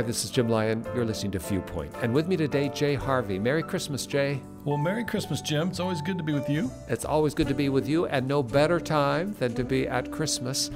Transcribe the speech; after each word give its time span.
Hi, 0.00 0.06
this 0.06 0.24
is 0.24 0.30
Jim 0.30 0.48
Lyon. 0.48 0.82
You're 0.94 1.04
listening 1.04 1.32
to 1.32 1.38
Viewpoint. 1.40 1.94
And 2.00 2.14
with 2.14 2.26
me 2.26 2.34
today, 2.34 2.70
Jay 2.70 2.94
Harvey. 2.94 3.38
Merry 3.38 3.62
Christmas, 3.62 4.06
Jay. 4.06 4.40
Well, 4.64 4.78
Merry 4.78 5.04
Christmas, 5.04 5.42
Jim. 5.42 5.68
It's 5.68 5.78
always 5.78 6.00
good 6.00 6.16
to 6.16 6.24
be 6.24 6.32
with 6.32 6.48
you. 6.48 6.70
It's 6.88 7.04
always 7.04 7.34
good 7.34 7.48
to 7.48 7.54
be 7.54 7.68
with 7.68 7.86
you, 7.86 8.06
and 8.06 8.26
no 8.26 8.42
better 8.42 8.80
time 8.80 9.36
than 9.38 9.52
to 9.56 9.62
be 9.62 9.86
at 9.86 10.10
Christmas 10.10 10.70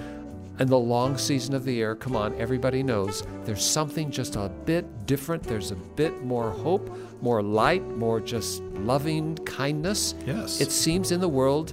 and 0.59 0.69
the 0.69 0.77
long 0.77 1.17
season 1.17 1.55
of 1.55 1.65
the 1.65 1.73
year. 1.73 1.95
Come 1.95 2.17
on, 2.17 2.39
everybody 2.39 2.83
knows 2.83 3.23
there's 3.45 3.65
something 3.65 4.11
just 4.11 4.37
a 4.37 4.51
bit 4.67 5.07
different. 5.07 5.43
There's 5.43 5.71
a 5.71 5.77
bit 5.77 6.23
more 6.23 6.51
hope, 6.51 6.95
more 7.23 7.43
light, 7.43 7.83
more 7.97 8.21
just 8.21 8.61
loving 8.75 9.37
kindness. 9.47 10.15
Yes. 10.27 10.61
It 10.61 10.71
seems 10.71 11.13
in 11.13 11.21
the 11.21 11.29
world 11.29 11.73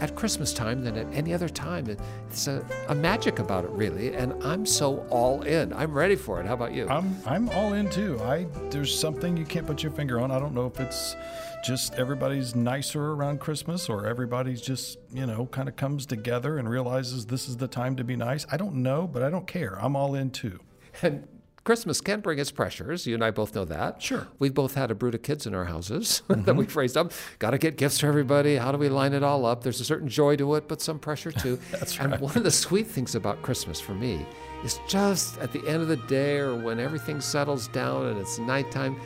at 0.00 0.16
Christmas 0.16 0.52
time 0.52 0.82
than 0.82 0.96
at 0.96 1.06
any 1.12 1.32
other 1.32 1.48
time. 1.48 1.88
It's 2.28 2.46
a, 2.46 2.64
a, 2.88 2.94
magic 2.94 3.38
about 3.38 3.64
it, 3.64 3.70
really, 3.70 4.14
and 4.14 4.32
I'm 4.42 4.66
so 4.66 5.06
all 5.10 5.42
in. 5.42 5.72
I'm 5.72 5.92
ready 5.92 6.16
for 6.16 6.40
it. 6.40 6.46
How 6.46 6.54
about 6.54 6.72
you? 6.72 6.88
I'm 6.88 7.16
I'm 7.26 7.48
all 7.50 7.74
in 7.74 7.88
too. 7.90 8.18
I 8.22 8.46
there's 8.70 8.96
something 8.98 9.36
you 9.36 9.44
can't 9.44 9.66
put 9.66 9.82
your 9.82 9.92
finger 9.92 10.20
on. 10.20 10.30
I 10.30 10.38
don't 10.38 10.54
know 10.54 10.66
if 10.66 10.80
it's 10.80 11.16
just 11.64 11.94
everybody's 11.94 12.54
nicer 12.54 13.12
around 13.12 13.40
Christmas 13.40 13.88
or 13.88 14.06
everybody's 14.06 14.62
just 14.62 14.98
you 15.12 15.26
know 15.26 15.46
kind 15.46 15.68
of 15.68 15.76
comes 15.76 16.06
together 16.06 16.58
and 16.58 16.68
realizes 16.68 17.26
this 17.26 17.48
is 17.48 17.56
the 17.56 17.68
time 17.68 17.96
to 17.96 18.04
be 18.04 18.16
nice. 18.16 18.46
I 18.50 18.56
don't 18.56 18.76
know, 18.76 19.06
but 19.06 19.22
I 19.22 19.30
don't 19.30 19.46
care. 19.46 19.78
I'm 19.80 19.96
all 19.96 20.14
in 20.14 20.30
too. 20.30 20.58
And 21.02 21.26
Christmas 21.70 22.00
can 22.00 22.18
bring 22.18 22.40
its 22.40 22.50
pressures. 22.50 23.06
You 23.06 23.14
and 23.14 23.22
I 23.22 23.30
both 23.30 23.54
know 23.54 23.64
that. 23.64 24.02
Sure. 24.02 24.26
We've 24.40 24.52
both 24.52 24.74
had 24.74 24.90
a 24.90 24.94
brood 24.96 25.14
of 25.14 25.22
kids 25.22 25.46
in 25.46 25.54
our 25.54 25.66
houses 25.66 26.20
mm-hmm. 26.28 26.42
that 26.42 26.56
we've 26.56 26.74
raised 26.74 26.96
up. 26.96 27.12
Got 27.38 27.50
to 27.50 27.58
get 27.58 27.76
gifts 27.76 28.00
for 28.00 28.08
everybody. 28.08 28.56
How 28.56 28.72
do 28.72 28.78
we 28.78 28.88
line 28.88 29.12
it 29.12 29.22
all 29.22 29.46
up? 29.46 29.62
There's 29.62 29.80
a 29.80 29.84
certain 29.84 30.08
joy 30.08 30.34
to 30.34 30.56
it, 30.56 30.66
but 30.66 30.82
some 30.82 30.98
pressure 30.98 31.30
too. 31.30 31.60
That's 31.70 32.00
right. 32.00 32.10
And 32.10 32.20
one 32.20 32.36
of 32.36 32.42
the 32.42 32.50
sweet 32.50 32.88
things 32.88 33.14
about 33.14 33.40
Christmas 33.42 33.80
for 33.80 33.94
me 33.94 34.26
is 34.64 34.80
just 34.88 35.38
at 35.38 35.52
the 35.52 35.60
end 35.60 35.80
of 35.80 35.86
the 35.86 35.98
day 36.08 36.38
or 36.38 36.56
when 36.56 36.80
everything 36.80 37.20
settles 37.20 37.68
down 37.68 38.06
and 38.06 38.18
it's 38.18 38.40
nighttime, 38.40 39.00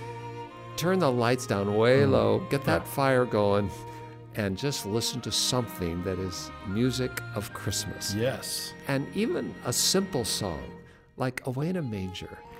turn 0.79 0.99
the 0.99 1.13
lights 1.13 1.47
down 1.47 1.77
way 1.77 1.99
mm. 1.99 2.13
low, 2.13 2.39
get 2.49 2.65
that 2.65 2.81
yeah. 2.81 2.93
fire 2.93 3.27
going, 3.27 3.71
and 4.37 4.57
just 4.57 4.87
listen 4.87 5.21
to 5.21 5.31
something 5.31 6.03
that 6.05 6.19
is 6.19 6.51
music 6.67 7.21
of 7.35 7.53
Christmas. 7.53 8.15
Yes. 8.15 8.73
And 8.89 9.07
even 9.15 9.55
a 9.67 9.73
simple 9.73 10.25
song 10.25 10.63
like 11.17 11.47
Away 11.47 11.69
in 11.69 11.77
a 11.77 11.83
Manger, 11.83 12.39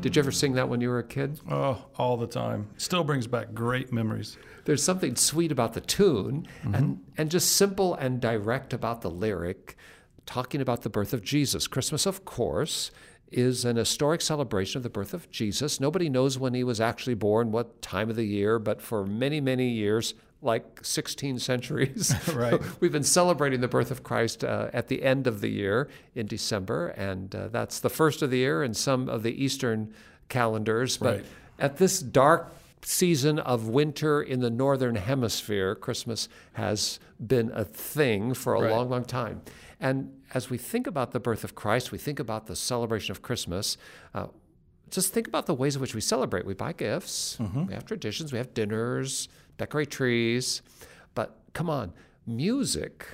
Did 0.00 0.16
you 0.16 0.20
ever 0.20 0.32
sing 0.32 0.54
that 0.54 0.68
when 0.68 0.80
you 0.80 0.88
were 0.88 1.00
a 1.00 1.04
kid? 1.04 1.40
Oh, 1.50 1.84
all 1.96 2.16
the 2.16 2.26
time. 2.26 2.68
Still 2.78 3.04
brings 3.04 3.26
back 3.26 3.52
great 3.52 3.92
memories. 3.92 4.38
There's 4.64 4.82
something 4.82 5.14
sweet 5.16 5.52
about 5.52 5.74
the 5.74 5.80
tune 5.80 6.46
mm-hmm. 6.62 6.74
and, 6.74 7.04
and 7.18 7.30
just 7.30 7.52
simple 7.56 7.94
and 7.94 8.20
direct 8.20 8.72
about 8.72 9.02
the 9.02 9.10
lyric, 9.10 9.76
talking 10.24 10.60
about 10.60 10.82
the 10.82 10.88
birth 10.88 11.12
of 11.12 11.22
Jesus. 11.22 11.66
Christmas, 11.66 12.06
of 12.06 12.24
course, 12.24 12.90
is 13.30 13.64
an 13.64 13.76
historic 13.76 14.20
celebration 14.20 14.78
of 14.78 14.82
the 14.82 14.90
birth 14.90 15.12
of 15.12 15.30
Jesus. 15.30 15.80
Nobody 15.80 16.08
knows 16.08 16.38
when 16.38 16.54
he 16.54 16.64
was 16.64 16.80
actually 16.80 17.14
born, 17.14 17.52
what 17.52 17.82
time 17.82 18.10
of 18.10 18.16
the 18.16 18.26
year, 18.26 18.58
but 18.58 18.80
for 18.80 19.06
many, 19.06 19.40
many 19.40 19.68
years, 19.68 20.14
like 20.42 20.80
16 20.82 21.38
centuries. 21.38 22.14
right. 22.34 22.60
We've 22.80 22.92
been 22.92 23.04
celebrating 23.04 23.60
the 23.60 23.68
birth 23.68 23.90
of 23.90 24.02
Christ 24.02 24.42
uh, 24.44 24.70
at 24.72 24.88
the 24.88 25.02
end 25.02 25.26
of 25.26 25.40
the 25.40 25.48
year 25.48 25.88
in 26.14 26.26
December, 26.26 26.88
and 26.88 27.34
uh, 27.34 27.48
that's 27.48 27.80
the 27.80 27.90
first 27.90 28.22
of 28.22 28.30
the 28.30 28.38
year 28.38 28.62
in 28.62 28.74
some 28.74 29.08
of 29.08 29.22
the 29.22 29.42
Eastern 29.42 29.92
calendars. 30.28 30.96
But 30.96 31.16
right. 31.16 31.26
at 31.58 31.76
this 31.76 32.00
dark 32.00 32.54
season 32.82 33.38
of 33.38 33.68
winter 33.68 34.22
in 34.22 34.40
the 34.40 34.50
northern 34.50 34.94
hemisphere, 34.96 35.74
Christmas 35.74 36.28
has 36.54 36.98
been 37.24 37.50
a 37.54 37.64
thing 37.64 38.32
for 38.32 38.54
a 38.54 38.60
Right. 38.62 38.70
long, 38.70 38.88
long 38.88 39.04
time. 39.04 39.42
And 39.78 40.12
as 40.32 40.48
we 40.48 40.56
think 40.58 40.86
about 40.86 41.12
the 41.12 41.20
birth 41.20 41.44
of 41.44 41.54
Christ, 41.54 41.92
we 41.92 41.98
think 41.98 42.18
about 42.18 42.46
the 42.46 42.56
celebration 42.56 43.12
of 43.12 43.20
Christmas. 43.20 43.76
Uh, 44.14 44.28
just 44.90 45.12
think 45.12 45.28
about 45.28 45.46
the 45.46 45.54
ways 45.54 45.76
in 45.76 45.80
which 45.82 45.94
we 45.94 46.00
celebrate. 46.00 46.44
We 46.46 46.54
buy 46.54 46.72
gifts, 46.72 47.38
we 47.38 47.74
have 47.74 47.84
traditions, 47.84 48.32
we 48.32 48.38
have 48.38 48.52
dinners, 48.54 49.28
decorate 49.60 49.90
trees. 49.90 50.62
But 51.14 51.36
come 51.52 51.68
on, 51.68 51.92
music, 52.26 53.06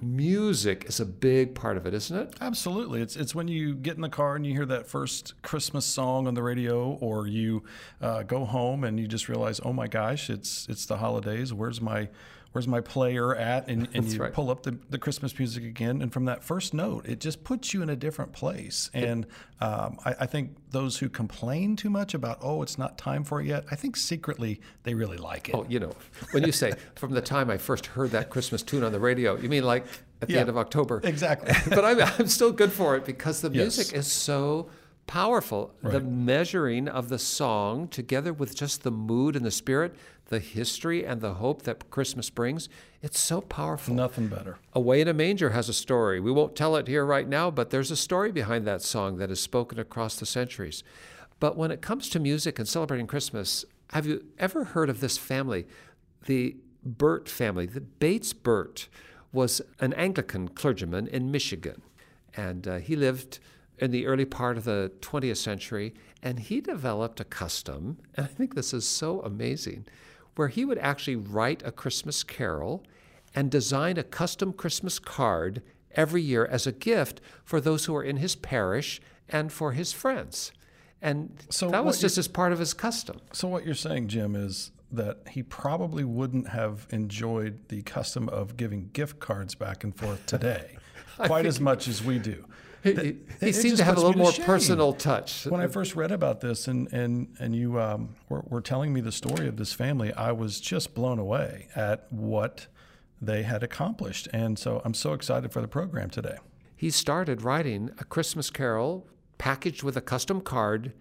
music 0.00 0.84
is 0.86 1.00
a 1.00 1.04
big 1.06 1.54
part 1.54 1.76
of 1.76 1.84
it, 1.84 1.94
isn't 1.94 2.16
it? 2.16 2.34
Absolutely. 2.40 3.02
It's 3.02 3.16
it's 3.16 3.34
when 3.34 3.48
you 3.48 3.74
get 3.74 3.96
in 3.96 4.02
the 4.02 4.08
car 4.08 4.36
and 4.36 4.46
you 4.46 4.52
hear 4.52 4.66
that 4.66 4.86
first 4.86 5.40
Christmas 5.42 5.84
song 5.84 6.26
on 6.28 6.34
the 6.34 6.42
radio, 6.42 6.92
or 7.00 7.26
you 7.26 7.64
uh, 8.00 8.22
go 8.22 8.44
home 8.44 8.84
and 8.84 8.98
you 9.00 9.08
just 9.08 9.28
realize, 9.28 9.60
oh 9.64 9.72
my 9.72 9.88
gosh, 9.88 10.30
it's 10.30 10.66
it's 10.68 10.86
the 10.86 10.96
holidays. 10.98 11.52
Where's 11.52 11.80
my 11.80 12.08
Where's 12.52 12.66
my 12.66 12.80
player 12.80 13.34
at? 13.36 13.68
And, 13.68 13.88
and 13.94 14.04
you 14.06 14.20
right. 14.20 14.32
pull 14.32 14.50
up 14.50 14.64
the, 14.64 14.76
the 14.88 14.98
Christmas 14.98 15.38
music 15.38 15.62
again. 15.62 16.02
And 16.02 16.12
from 16.12 16.24
that 16.24 16.42
first 16.42 16.74
note, 16.74 17.06
it 17.06 17.20
just 17.20 17.44
puts 17.44 17.72
you 17.72 17.80
in 17.82 17.90
a 17.90 17.94
different 17.94 18.32
place. 18.32 18.90
And 18.92 19.26
um, 19.60 19.98
I, 20.04 20.14
I 20.20 20.26
think 20.26 20.56
those 20.70 20.98
who 20.98 21.08
complain 21.08 21.76
too 21.76 21.90
much 21.90 22.12
about, 22.12 22.38
oh, 22.42 22.62
it's 22.62 22.76
not 22.76 22.98
time 22.98 23.22
for 23.22 23.40
it 23.40 23.46
yet, 23.46 23.66
I 23.70 23.76
think 23.76 23.96
secretly 23.96 24.60
they 24.82 24.94
really 24.94 25.16
like 25.16 25.48
it. 25.48 25.54
Oh, 25.54 25.64
you 25.68 25.78
know, 25.78 25.92
when 26.32 26.42
you 26.42 26.50
say 26.50 26.72
from 26.96 27.12
the 27.12 27.20
time 27.20 27.50
I 27.50 27.56
first 27.56 27.86
heard 27.86 28.10
that 28.10 28.30
Christmas 28.30 28.62
tune 28.62 28.82
on 28.82 28.90
the 28.90 29.00
radio, 29.00 29.36
you 29.36 29.48
mean 29.48 29.64
like 29.64 29.86
at 30.20 30.26
the 30.26 30.34
Yeah. 30.34 30.40
end 30.40 30.48
of 30.48 30.58
October? 30.58 31.00
Exactly. 31.04 31.52
but 31.74 31.84
I'm, 31.84 32.00
I'm 32.18 32.26
still 32.26 32.50
good 32.50 32.72
for 32.72 32.96
it 32.96 33.04
because 33.04 33.42
the 33.42 33.50
Yes. 33.50 33.76
music 33.76 33.94
is 33.96 34.10
so 34.10 34.68
powerful. 35.06 35.74
The 35.82 36.00
measuring 36.00 36.86
of 36.88 37.08
the 37.08 37.18
song, 37.18 37.88
together 37.88 38.32
with 38.32 38.54
just 38.56 38.82
the 38.84 38.90
mood 38.92 39.34
and 39.34 39.44
the 39.44 39.50
spirit, 39.50 39.94
the 40.30 40.38
history 40.38 41.04
and 41.04 41.20
the 41.20 41.34
hope 41.34 41.62
that 41.62 41.90
Christmas 41.90 42.30
brings, 42.30 42.68
it's 43.02 43.18
so 43.18 43.40
powerful. 43.40 43.94
Nothing 43.94 44.28
better. 44.28 44.58
Away 44.72 45.00
in 45.00 45.08
a 45.08 45.12
Manger 45.12 45.50
has 45.50 45.68
a 45.68 45.74
story. 45.74 46.20
We 46.20 46.30
won't 46.30 46.56
tell 46.56 46.76
it 46.76 46.86
here 46.86 47.04
right 47.04 47.28
now, 47.28 47.50
but 47.50 47.70
there's 47.70 47.90
a 47.90 47.96
story 47.96 48.30
behind 48.30 48.64
that 48.66 48.80
song 48.80 49.18
that 49.18 49.30
is 49.30 49.40
spoken 49.40 49.78
across 49.78 50.16
the 50.16 50.26
centuries. 50.26 50.82
But 51.40 51.56
when 51.56 51.72
it 51.72 51.82
comes 51.82 52.08
to 52.10 52.20
music 52.20 52.58
and 52.58 52.68
celebrating 52.68 53.08
Christmas, 53.08 53.64
have 53.90 54.06
you 54.06 54.24
ever 54.38 54.64
heard 54.64 54.88
of 54.88 55.00
this 55.00 55.18
family? 55.18 55.66
The 56.26 56.56
Burt 56.84 57.28
family. 57.28 57.66
The 57.66 57.80
Bates 57.80 58.32
Burt 58.32 58.88
was 59.32 59.60
an 59.80 59.92
Anglican 59.94 60.48
clergyman 60.48 61.08
in 61.08 61.32
Michigan. 61.32 61.82
And 62.36 62.68
uh, 62.68 62.76
he 62.78 62.94
lived 62.94 63.40
in 63.78 63.90
the 63.90 64.06
early 64.06 64.24
part 64.24 64.56
of 64.56 64.64
the 64.64 64.92
20th 65.00 65.38
century, 65.38 65.94
and 66.22 66.38
he 66.38 66.60
developed 66.60 67.18
a 67.18 67.24
custom, 67.24 67.98
and 68.14 68.26
I 68.26 68.28
think 68.28 68.54
this 68.54 68.74
is 68.74 68.86
so 68.86 69.20
amazing, 69.22 69.86
where 70.36 70.48
he 70.48 70.64
would 70.64 70.78
actually 70.78 71.16
write 71.16 71.62
a 71.64 71.72
Christmas 71.72 72.22
carol 72.22 72.84
and 73.34 73.50
design 73.50 73.96
a 73.96 74.02
custom 74.02 74.52
Christmas 74.52 74.98
card 74.98 75.62
every 75.92 76.22
year 76.22 76.46
as 76.46 76.66
a 76.66 76.72
gift 76.72 77.20
for 77.44 77.60
those 77.60 77.84
who 77.84 77.94
are 77.94 78.02
in 78.02 78.16
his 78.16 78.36
parish 78.36 79.00
and 79.28 79.52
for 79.52 79.72
his 79.72 79.92
friends. 79.92 80.52
And 81.02 81.44
So 81.48 81.70
that 81.70 81.84
was 81.84 82.00
just 82.00 82.18
as 82.18 82.28
part 82.28 82.52
of 82.52 82.58
his 82.58 82.74
custom. 82.74 83.20
So 83.32 83.48
what 83.48 83.64
you're 83.64 83.74
saying, 83.74 84.08
Jim, 84.08 84.34
is 84.34 84.70
that 84.92 85.18
he 85.30 85.42
probably 85.42 86.04
wouldn't 86.04 86.48
have 86.48 86.86
enjoyed 86.90 87.68
the 87.68 87.82
custom 87.82 88.28
of 88.28 88.56
giving 88.56 88.90
gift 88.92 89.20
cards 89.20 89.54
back 89.54 89.84
and 89.84 89.96
forth 89.96 90.26
today 90.26 90.76
quite 91.16 91.46
as 91.46 91.60
much 91.60 91.88
as 91.88 92.02
we 92.02 92.18
do. 92.18 92.44
He, 92.82 92.92
That- 92.92 93.16
he- 93.40 93.52
seemed 93.52 93.76
to 93.78 93.84
have 93.84 93.96
a 93.96 94.00
little 94.00 94.16
more 94.16 94.32
shame. 94.32 94.46
personal 94.46 94.92
touch. 94.94 95.44
When 95.46 95.60
I 95.60 95.66
first 95.66 95.94
read 95.96 96.12
about 96.12 96.40
this 96.40 96.66
and 96.68 96.90
and 96.92 97.28
and 97.38 97.54
you 97.54 97.78
um, 97.80 98.14
were, 98.28 98.42
were 98.46 98.60
telling 98.62 98.92
me 98.92 99.00
the 99.00 99.12
story 99.12 99.46
of 99.48 99.56
this 99.56 99.72
family, 99.72 100.12
I 100.14 100.32
was 100.32 100.60
just 100.60 100.94
blown 100.94 101.18
away 101.18 101.68
at 101.76 102.06
what 102.10 102.66
they 103.20 103.42
had 103.42 103.62
accomplished, 103.62 104.28
and 104.32 104.58
so 104.58 104.80
I'm 104.84 104.94
so 104.94 105.12
excited 105.12 105.52
for 105.52 105.60
the 105.60 105.68
program 105.68 106.08
today. 106.08 106.38
he 106.74 106.90
started 106.90 107.42
writing 107.42 107.90
a 107.98 108.04
Christmas 108.04 108.48
carol 108.50 109.06
packaged 109.36 109.82
with 109.82 109.96
a 109.96 110.00
custom 110.00 110.40
card 110.40 110.92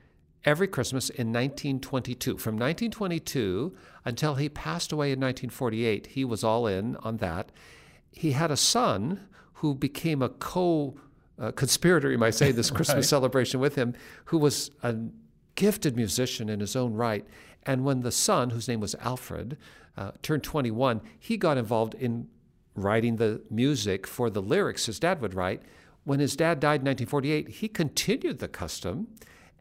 every 0.43 0.67
Christmas 0.67 1.09
in 1.09 1.27
1922. 1.31 2.37
From 2.37 2.55
1922 2.55 3.73
until 4.03 4.35
he 4.35 4.49
passed 4.49 4.91
away 4.91 5.07
in 5.13 5.19
1948, 5.19 6.07
he 6.07 6.25
was 6.25 6.43
all 6.43 6.67
in 6.67 6.95
on 6.97 7.17
that. 7.17 7.51
He 8.11 8.31
had 8.31 8.51
a 8.51 8.57
son 8.57 9.27
who 9.55 9.73
became 9.75 10.21
a 10.21 10.29
co 10.29 10.95
uh, 11.39 11.51
conspirator, 11.51 12.11
you 12.11 12.17
might 12.17 12.35
say, 12.35 12.51
this 12.51 12.69
Christmas 12.77 12.95
Right. 12.97 13.05
celebration 13.05 13.59
with 13.59 13.75
him, 13.75 13.93
who 14.25 14.37
was 14.37 14.71
a 14.83 14.95
gifted 15.55 15.95
musician 15.95 16.49
in 16.49 16.59
his 16.59 16.75
own 16.75 16.93
right. 16.93 17.25
And 17.63 17.83
when 17.83 18.01
the 18.01 18.11
son, 18.11 18.51
whose 18.51 18.67
name 18.67 18.79
was 18.79 18.95
Alfred, 18.95 19.57
uh, 19.97 20.11
turned 20.21 20.43
21, 20.43 21.01
he 21.19 21.37
got 21.37 21.57
involved 21.57 21.93
in 21.95 22.27
writing 22.75 23.17
the 23.17 23.41
music 23.49 24.07
for 24.07 24.29
the 24.29 24.41
lyrics 24.41 24.85
his 24.85 24.99
dad 24.99 25.21
would 25.21 25.33
write. 25.33 25.61
When 26.05 26.19
his 26.19 26.35
dad 26.35 26.59
died 26.59 26.81
in 26.81 26.85
1948, 26.87 27.49
he 27.49 27.67
continued 27.67 28.39
the 28.39 28.47
custom 28.47 29.07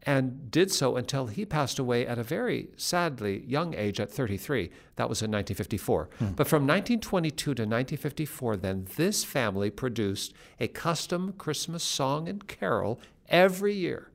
and 0.03 0.49
did 0.49 0.71
so 0.71 0.95
until 0.95 1.27
he 1.27 1.45
passed 1.45 1.79
away 1.79 2.07
at 2.07 2.17
a 2.17 2.23
very 2.23 2.69
sadly 2.77 3.43
young 3.45 3.73
age 3.73 3.99
at 3.99 4.11
33. 4.11 4.69
That 4.95 5.09
was 5.09 5.21
in 5.21 5.31
1954. 5.31 6.09
Hmm. 6.19 6.25
But 6.35 6.47
from 6.47 6.63
1922 6.63 7.35
to 7.43 7.49
1954, 7.51 8.57
then 8.57 8.87
this 8.95 9.23
family 9.23 9.69
produced 9.69 10.33
a 10.59 10.67
custom 10.67 11.33
Christmas 11.33 11.83
song 11.83 12.27
and 12.27 12.47
carol 12.47 12.99
every 13.27 13.73
year. 13.73 14.09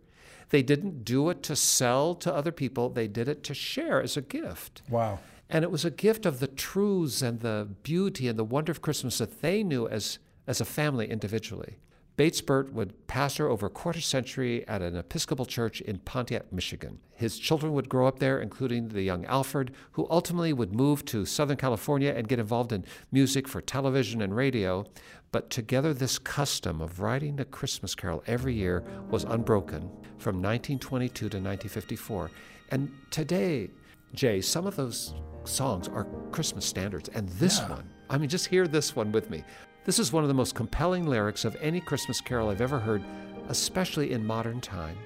They 0.51 0.63
didn't 0.63 1.05
do 1.05 1.31
it 1.31 1.43
to 1.45 1.57
sell 1.57 2.15
to 2.17 2.33
other 2.33 2.53
people, 2.53 2.89
they 2.89 3.09
did 3.09 3.29
it 3.29 3.43
to 3.45 3.55
share 3.55 4.03
as 4.03 4.17
a 4.17 4.23
gift. 4.23 4.83
Wow. 4.89 5.19
And 5.51 5.63
it 5.63 5.71
was 5.71 5.85
a 5.85 5.91
gift 5.91 6.27
of 6.27 6.41
the 6.41 6.47
truths 6.47 7.23
and 7.23 7.41
the 7.41 7.69
beauty 7.83 8.29
and 8.29 8.39
the 8.39 8.45
wonder 8.45 8.73
of 8.73 8.83
Christmas 8.83 9.19
that 9.19 9.43
they 9.43 9.63
knew 9.63 9.87
as, 9.89 10.19
as 10.47 10.61
a 10.61 10.65
family 10.65 11.11
individually. 11.11 11.77
Bates 12.17 12.41
Burt 12.41 12.73
would 12.73 13.09
pastor 13.09 13.49
over 13.49 13.67
a 13.67 13.71
quarter 13.71 14.01
century 14.01 14.67
at 14.69 14.83
an 14.83 14.95
Episcopal 14.95 15.47
church 15.47 15.81
in 15.81 15.99
Pontiac, 15.99 16.53
Michigan. 16.53 17.01
His 17.13 17.41
children 17.41 17.73
would 17.73 17.89
grow 17.89 18.07
up 18.07 18.21
there, 18.21 18.41
including 18.41 18.89
the 18.89 19.03
young 19.03 19.25
Alfred, 19.25 19.73
who 19.93 20.07
ultimately 20.09 20.53
would 20.53 20.73
move 20.73 21.05
to 21.07 21.27
Southern 21.27 21.57
California 21.57 22.15
and 22.17 22.29
get 22.29 22.39
involved 22.39 22.73
in 22.73 22.85
music 23.11 23.49
for 23.49 23.61
television 23.61 24.23
and 24.23 24.37
radio. 24.37 24.85
But 25.33 25.51
together, 25.51 25.93
this 25.93 26.21
custom 26.21 26.81
of 26.81 27.01
writing 27.01 27.41
a 27.41 27.45
Christmas 27.45 27.97
carol 27.97 28.23
every 28.29 28.55
year 28.55 28.85
was 29.11 29.25
unbroken 29.25 29.91
from 30.19 30.37
1922 30.37 31.15
to 31.15 31.25
1954. 31.25 32.31
And 32.71 32.93
today, 33.11 33.71
Jay, 34.15 34.41
some 34.41 34.69
of 34.69 34.77
those 34.77 35.15
songs 35.43 35.89
are 35.89 36.07
Christmas 36.31 36.65
standards. 36.65 37.09
And 37.09 37.29
this 37.31 37.59
Yeah. 37.59 37.71
one, 37.71 37.91
I 38.09 38.19
mean, 38.19 38.29
just 38.29 38.47
hear 38.47 38.69
this 38.69 38.95
one 38.95 39.11
with 39.11 39.31
me. 39.31 39.43
This 39.85 39.99
is 39.99 40.13
one 40.13 40.25
of 40.25 40.29
the 40.29 40.35
most 40.35 40.55
compelling 40.55 41.07
lyrics 41.07 41.45
of 41.45 41.57
any 41.61 41.79
Christmas 41.79 42.19
carol 42.19 42.49
I've 42.49 42.63
ever 42.63 42.79
heard, 42.79 43.05
especially 43.49 44.13
in 44.13 44.27
modern 44.27 44.63
time. 44.63 44.97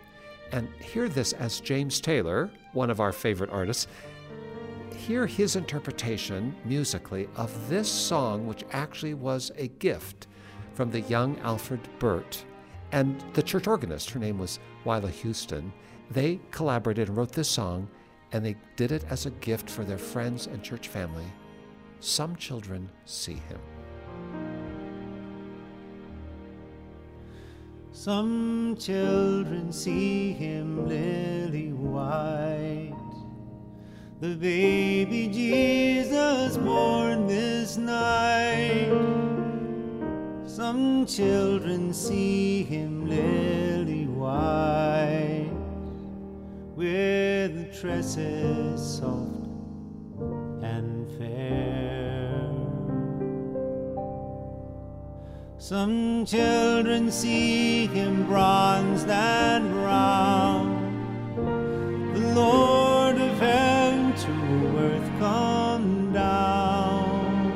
And 0.53 0.69
hear 0.81 1.09
this 1.09 1.33
as 1.33 1.59
James 1.59 2.01
Taylor, 2.01 2.49
one 2.75 2.89
of 2.89 3.01
our 3.01 3.11
favorite 3.11 3.51
artists, 3.51 3.89
hear 4.95 5.27
his 5.27 5.57
interpretation 5.57 6.55
musically 6.65 7.29
of 7.35 7.69
this 7.69 7.91
song, 7.91 8.47
which 8.47 8.65
actually 8.71 9.15
was 9.15 9.51
a 9.57 9.67
gift 9.67 10.29
from 10.75 10.93
the 10.93 11.01
young 11.03 11.37
Alfred 11.41 11.81
Burt 11.99 12.45
and 12.93 13.21
the 13.35 13.43
church 13.43 13.67
organist. 13.67 14.11
Her 14.11 14.21
name 14.21 14.39
was 14.39 14.61
Wihla 14.85 15.11
Houston. 15.11 15.73
They 16.11 16.39
collaborated 16.53 17.09
and 17.09 17.17
wrote 17.17 17.33
this 17.33 17.49
song, 17.49 17.89
and 18.31 18.47
they 18.47 18.57
did 18.77 18.93
it 18.93 19.05
as 19.11 19.27
a 19.27 19.31
gift 19.31 19.69
for 19.69 19.83
their 19.83 19.99
friends 19.99 20.47
and 20.47 20.63
church 20.63 20.87
family. 20.87 21.27
Some 21.99 22.37
children 22.37 22.89
see 23.07 23.35
him. 23.35 23.59
Some 27.93 28.77
children 28.79 29.73
see 29.73 30.33
him 30.33 30.87
lily 30.87 31.73
white, 31.73 32.95
the 34.21 34.35
baby 34.37 35.29
Jesus 35.29 36.57
born 36.59 37.27
this 37.27 37.77
night. 37.77 38.91
Some 40.47 41.07
children 41.07 41.93
see 41.93 42.63
him 42.63 43.09
lily 43.09 44.07
white, 44.07 45.51
with 46.77 47.81
tresses 47.81 48.81
soft 48.99 49.39
and 50.63 51.11
fair. 51.19 52.08
Some 55.69 56.25
children 56.25 57.11
see 57.11 57.89
him 57.89 58.25
bronzed 58.25 59.11
and 59.11 59.71
brown, 59.71 60.65
the 62.15 62.21
Lord 62.33 63.17
of 63.17 63.39
heaven 63.39 64.15
to 64.17 64.33
earth 64.79 65.11
come 65.19 66.11
down. 66.15 67.53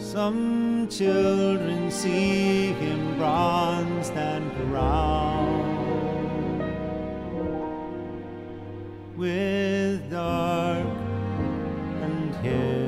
Some 0.00 0.88
children 0.88 1.92
see 1.92 2.72
him 2.72 3.16
bronzed 3.16 4.14
and 4.14 4.52
brown, 4.68 5.62
with 9.16 10.10
dark 10.10 10.86
and 12.02 12.34
heavy 12.34 12.79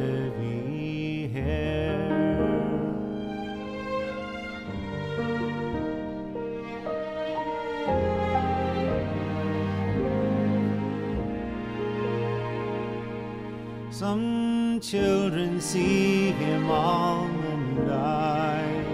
him 16.62 16.70
almond 16.70 17.90
eye, 17.90 18.84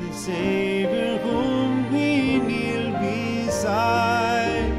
the 0.00 0.12
Savior 0.14 1.18
whom 1.18 1.92
we 1.92 2.38
kneel 2.38 2.92
beside. 2.98 4.72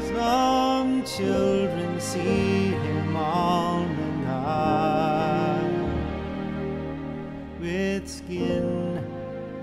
Some 0.00 1.04
children 1.04 2.00
see 2.00 2.70
him 2.84 3.16
almond 3.16 4.28
eye, 4.28 5.60
with 7.60 8.08
skin 8.08 9.04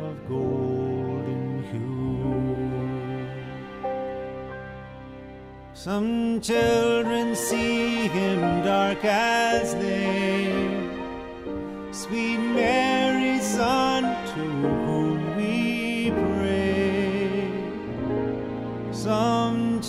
of 0.01 0.15
golden 0.29 1.63
hue. 1.71 2.55
Some 5.73 6.39
children 6.41 7.35
see 7.35 8.07
him 8.07 8.63
dark 8.63 9.03
as 9.03 9.73
day. 9.73 9.84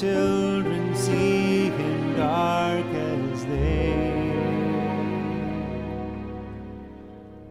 Children 0.00 0.94
see 0.94 1.70
him 1.70 2.16
dark 2.16 2.84
as 2.84 3.46
they. 3.46 3.92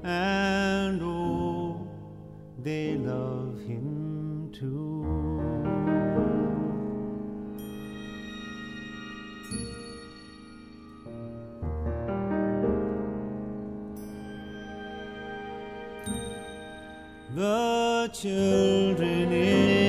And 0.04 1.02
oh, 1.02 1.88
they 2.62 2.98
love 2.98 3.60
him 3.62 4.52
too. 4.54 5.02
The 17.34 18.10
children 18.14 19.32
in 19.32 19.85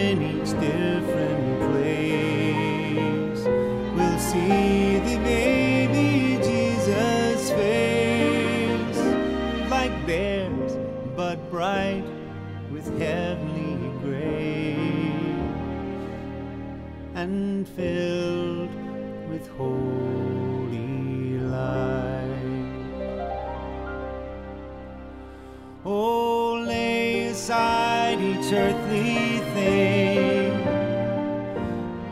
each 28.47 28.53
earthly 28.53 29.38
thing, 29.55 30.53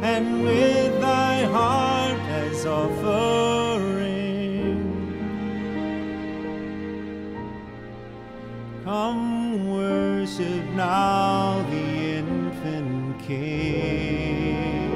and 0.03 0.43
with 0.43 1.01
thy 1.01 1.45
heart 1.45 2.19
as 2.29 2.67
offering, 2.67 3.95
come 8.83 9.71
worship 9.71 10.65
now 10.75 11.65
the 11.71 12.17
infant 12.19 13.21
King. 13.21 14.91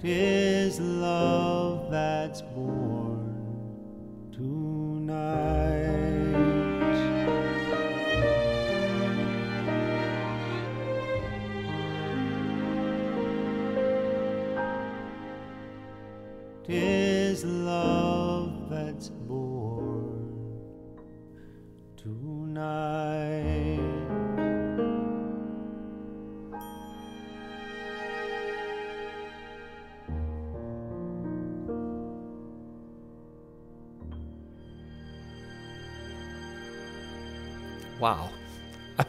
Tis 0.00 0.80
love 0.80 1.90
that's 1.90 2.40
born 2.40 3.09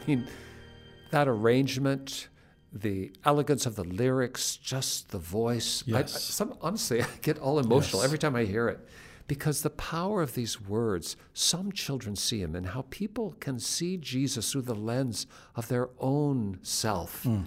mean, 0.06 0.26
that 1.10 1.28
arrangement, 1.28 2.28
the 2.72 3.12
elegance 3.24 3.66
of 3.66 3.76
the 3.76 3.84
lyrics, 3.84 4.56
just 4.56 5.10
the 5.10 5.18
voice. 5.18 5.84
I- 5.86 5.90
I, 5.92 5.98
Yes. 6.00 6.22
some, 6.22 6.56
honestly, 6.60 7.02
I 7.02 7.06
get 7.20 7.38
all 7.38 7.58
emotional 7.58 8.00
Yes. 8.00 8.06
every 8.06 8.18
time 8.18 8.34
I 8.36 8.44
hear 8.44 8.68
it 8.68 8.80
because 9.26 9.62
the 9.62 9.70
power 9.70 10.20
of 10.20 10.34
these 10.34 10.60
words, 10.60 11.16
some 11.32 11.72
children 11.72 12.16
see 12.16 12.40
him, 12.42 12.54
and 12.54 12.66
how 12.68 12.84
people 12.90 13.34
can 13.40 13.58
see 13.58 13.96
Jesus 13.96 14.52
through 14.52 14.62
the 14.62 14.74
lens 14.74 15.26
of 15.54 15.68
their 15.68 15.88
own 15.98 16.58
self 16.62 17.22
hmm. 17.22 17.42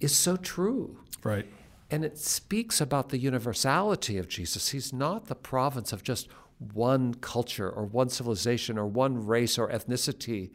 is 0.00 0.14
so 0.14 0.36
true. 0.36 0.98
Right. 1.22 1.46
And 1.90 2.04
it 2.04 2.18
speaks 2.18 2.80
about 2.80 3.08
the 3.08 3.18
universality 3.18 4.18
of 4.18 4.28
Jesus. 4.28 4.70
He's 4.70 4.92
not 4.92 5.26
the 5.26 5.34
province 5.34 5.92
of 5.92 6.02
just 6.02 6.28
one 6.72 7.14
culture 7.14 7.70
or 7.70 7.84
one 7.84 8.08
civilization 8.08 8.78
or 8.78 8.86
one 8.86 9.26
race 9.26 9.58
or 9.58 9.68
ethnicity. 9.68 10.50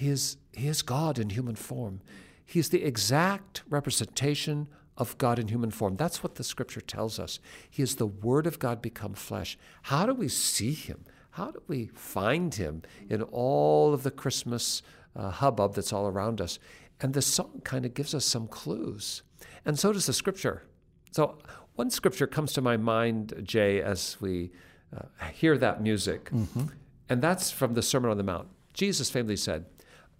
He 0.00 0.08
is, 0.08 0.38
he 0.54 0.66
is 0.66 0.80
God 0.80 1.18
in 1.18 1.28
human 1.28 1.56
form. 1.56 2.00
He 2.46 2.58
is 2.58 2.70
the 2.70 2.84
exact 2.84 3.62
representation 3.68 4.66
of 4.96 5.18
God 5.18 5.38
in 5.38 5.48
human 5.48 5.70
form. 5.70 5.96
That's 5.96 6.22
what 6.22 6.36
the 6.36 6.42
scripture 6.42 6.80
tells 6.80 7.18
us. 7.18 7.38
He 7.68 7.82
is 7.82 7.96
the 7.96 8.06
Word 8.06 8.46
of 8.46 8.58
God 8.58 8.80
become 8.80 9.12
flesh. 9.12 9.58
How 9.82 10.06
do 10.06 10.14
we 10.14 10.28
see 10.28 10.72
him? 10.72 11.04
How 11.32 11.50
do 11.50 11.62
we 11.68 11.90
find 11.92 12.54
him 12.54 12.80
in 13.10 13.20
all 13.24 13.92
of 13.92 14.02
the 14.02 14.10
Christmas 14.10 14.80
uh, 15.14 15.28
hubbub 15.32 15.74
that's 15.74 15.92
all 15.92 16.06
around 16.06 16.40
us? 16.40 16.58
And 17.02 17.12
the 17.12 17.20
song 17.20 17.60
kind 17.62 17.84
of 17.84 17.92
gives 17.92 18.14
us 18.14 18.24
some 18.24 18.48
clues. 18.48 19.22
And 19.66 19.78
so 19.78 19.92
does 19.92 20.06
the 20.06 20.14
scripture. 20.14 20.62
So, 21.10 21.36
one 21.74 21.90
scripture 21.90 22.26
comes 22.26 22.54
to 22.54 22.62
my 22.62 22.78
mind, 22.78 23.34
Jay, 23.42 23.82
as 23.82 24.16
we 24.18 24.50
uh, 24.96 25.26
hear 25.34 25.58
that 25.58 25.82
music, 25.82 26.30
and 27.10 27.20
that's 27.20 27.50
from 27.50 27.74
the 27.74 27.82
Sermon 27.82 28.10
on 28.10 28.16
the 28.16 28.22
Mount. 28.22 28.48
Jesus 28.72 29.10
famously 29.10 29.36
said, 29.36 29.66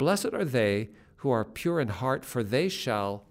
Blessed 0.00 0.32
are 0.32 0.46
they 0.46 0.88
who 1.16 1.28
are 1.30 1.44
pure 1.44 1.78
in 1.78 1.88
heart, 1.88 2.24
for 2.24 2.42
they 2.42 2.70
shall 2.70 3.26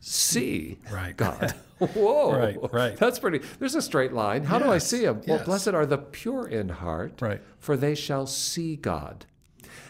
see 0.00 0.78
Right. 0.90 1.14
God. 1.14 1.54
Whoa. 1.78 2.32
Right, 2.32 2.56
right. 2.72 2.96
That's 2.96 3.18
pretty. 3.18 3.40
There's 3.58 3.74
a 3.74 3.82
straight 3.82 4.14
line. 4.14 4.44
How 4.44 4.58
do 4.58 4.70
I 4.70 4.78
see 4.78 5.04
him? 5.04 5.16
Well, 5.26 5.36
yes. 5.36 5.44
blessed 5.44 5.68
are 5.74 5.84
the 5.84 5.98
pure 5.98 6.46
in 6.48 6.70
heart, 6.70 7.20
Right. 7.20 7.42
for 7.58 7.76
they 7.76 7.94
shall 7.94 8.26
see 8.26 8.76
God. 8.76 9.26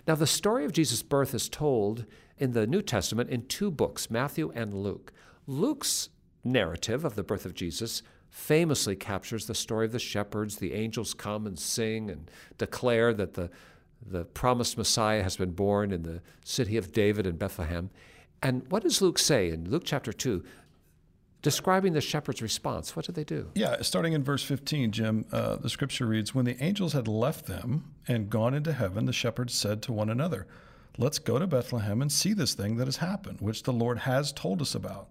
Now, 0.08 0.16
the 0.16 0.26
story 0.26 0.64
of 0.64 0.72
Jesus' 0.72 1.04
birth 1.04 1.32
is 1.34 1.48
told 1.48 2.04
in 2.36 2.50
the 2.50 2.66
New 2.66 2.82
Testament 2.82 3.30
in 3.30 3.46
two 3.46 3.70
books, 3.70 4.10
Matthew 4.10 4.50
and 4.56 4.74
Luke. 4.74 5.12
Luke's 5.46 6.08
narrative 6.42 7.04
of 7.04 7.14
the 7.14 7.22
birth 7.22 7.46
of 7.46 7.54
Jesus 7.54 8.02
famously 8.28 8.96
captures 8.96 9.46
the 9.46 9.54
story 9.54 9.86
of 9.86 9.92
the 9.92 10.00
shepherds. 10.00 10.56
The 10.56 10.74
angels 10.74 11.14
come 11.14 11.46
and 11.46 11.56
sing 11.56 12.10
and 12.10 12.28
declare 12.58 13.14
that 13.14 13.34
the, 13.34 13.50
the 14.04 14.24
promised 14.24 14.78
Messiah 14.78 15.22
has 15.22 15.36
been 15.36 15.52
born 15.52 15.92
in 15.92 16.02
the 16.02 16.20
city 16.44 16.76
of 16.76 16.92
David 16.92 17.26
in 17.26 17.36
Bethlehem. 17.36 17.90
And 18.42 18.70
what 18.70 18.82
does 18.82 19.00
Luke 19.00 19.18
say 19.18 19.50
in 19.50 19.70
Luke 19.70 19.82
chapter 19.84 20.12
2, 20.12 20.44
describing 21.42 21.92
the 21.92 22.00
shepherds' 22.00 22.42
response? 22.42 22.94
What 22.94 23.06
did 23.06 23.14
they 23.14 23.24
do? 23.24 23.50
Yeah, 23.54 23.80
starting 23.82 24.12
in 24.12 24.22
verse 24.22 24.42
15, 24.42 24.92
Jim, 24.92 25.24
uh, 25.32 25.56
the 25.56 25.70
scripture 25.70 26.06
reads 26.06 26.34
When 26.34 26.44
the 26.44 26.62
angels 26.62 26.92
had 26.92 27.08
left 27.08 27.46
them 27.46 27.92
and 28.06 28.30
gone 28.30 28.54
into 28.54 28.72
heaven, 28.72 29.06
the 29.06 29.12
shepherds 29.12 29.54
said 29.54 29.82
to 29.82 29.92
one 29.92 30.10
another, 30.10 30.46
Let's 30.98 31.18
go 31.18 31.38
to 31.38 31.46
Bethlehem 31.46 32.00
and 32.00 32.10
see 32.10 32.32
this 32.32 32.54
thing 32.54 32.76
that 32.76 32.86
has 32.86 32.98
happened, 32.98 33.40
which 33.40 33.64
the 33.64 33.72
Lord 33.72 34.00
has 34.00 34.32
told 34.32 34.62
us 34.62 34.74
about. 34.74 35.08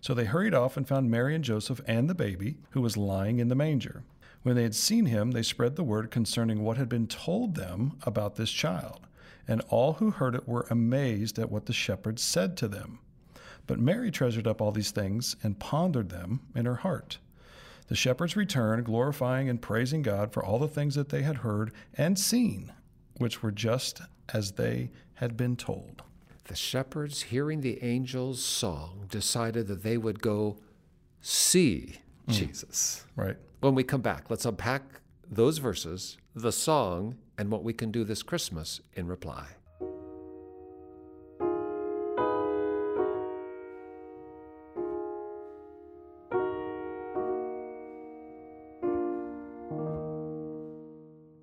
So 0.00 0.14
they 0.14 0.24
hurried 0.24 0.54
off 0.54 0.76
and 0.76 0.86
found 0.86 1.10
Mary 1.10 1.34
and 1.34 1.44
Joseph 1.44 1.80
and 1.86 2.08
the 2.08 2.14
baby, 2.14 2.56
who 2.70 2.80
was 2.80 2.96
lying 2.96 3.38
in 3.38 3.48
the 3.48 3.54
manger. 3.54 4.02
When 4.46 4.54
they 4.54 4.62
had 4.62 4.76
seen 4.76 5.06
him, 5.06 5.32
they 5.32 5.42
spread 5.42 5.74
the 5.74 5.82
word 5.82 6.12
concerning 6.12 6.62
what 6.62 6.76
had 6.76 6.88
been 6.88 7.08
told 7.08 7.56
them 7.56 7.98
about 8.04 8.36
this 8.36 8.52
child. 8.52 9.08
And 9.48 9.60
all 9.70 9.94
who 9.94 10.12
heard 10.12 10.36
it 10.36 10.46
were 10.46 10.68
amazed 10.70 11.36
at 11.40 11.50
what 11.50 11.66
the 11.66 11.72
shepherds 11.72 12.22
said 12.22 12.56
to 12.58 12.68
them. 12.68 13.00
But 13.66 13.80
Mary 13.80 14.12
treasured 14.12 14.46
up 14.46 14.60
all 14.60 14.70
these 14.70 14.92
things 14.92 15.34
and 15.42 15.58
pondered 15.58 16.10
them 16.10 16.42
in 16.54 16.64
her 16.64 16.76
heart. 16.76 17.18
The 17.88 17.96
shepherds 17.96 18.36
returned, 18.36 18.84
glorifying 18.84 19.48
and 19.48 19.60
praising 19.60 20.02
God 20.02 20.32
for 20.32 20.44
all 20.44 20.60
the 20.60 20.68
things 20.68 20.94
that 20.94 21.08
they 21.08 21.22
had 21.22 21.38
heard 21.38 21.72
and 21.94 22.16
seen, 22.16 22.72
which 23.16 23.42
were 23.42 23.50
just 23.50 24.00
as 24.32 24.52
they 24.52 24.92
had 25.14 25.36
been 25.36 25.56
told. 25.56 26.04
The 26.44 26.54
shepherds, 26.54 27.22
hearing 27.22 27.62
the 27.62 27.82
angel's 27.82 28.44
song, 28.44 29.08
decided 29.10 29.66
that 29.66 29.82
they 29.82 29.98
would 29.98 30.22
go 30.22 30.58
see 31.20 31.96
Mm. 32.28 32.32
Jesus. 32.32 33.04
Right. 33.14 33.36
When 33.60 33.74
we 33.74 33.84
come 33.84 34.00
back, 34.02 34.30
let's 34.30 34.44
unpack 34.44 34.82
those 35.30 35.58
verses, 35.58 36.18
the 36.34 36.52
song, 36.52 37.16
and 37.38 37.50
what 37.50 37.64
we 37.64 37.72
can 37.72 37.90
do 37.90 38.04
this 38.04 38.22
Christmas 38.22 38.80
in 38.94 39.06
reply. 39.06 39.46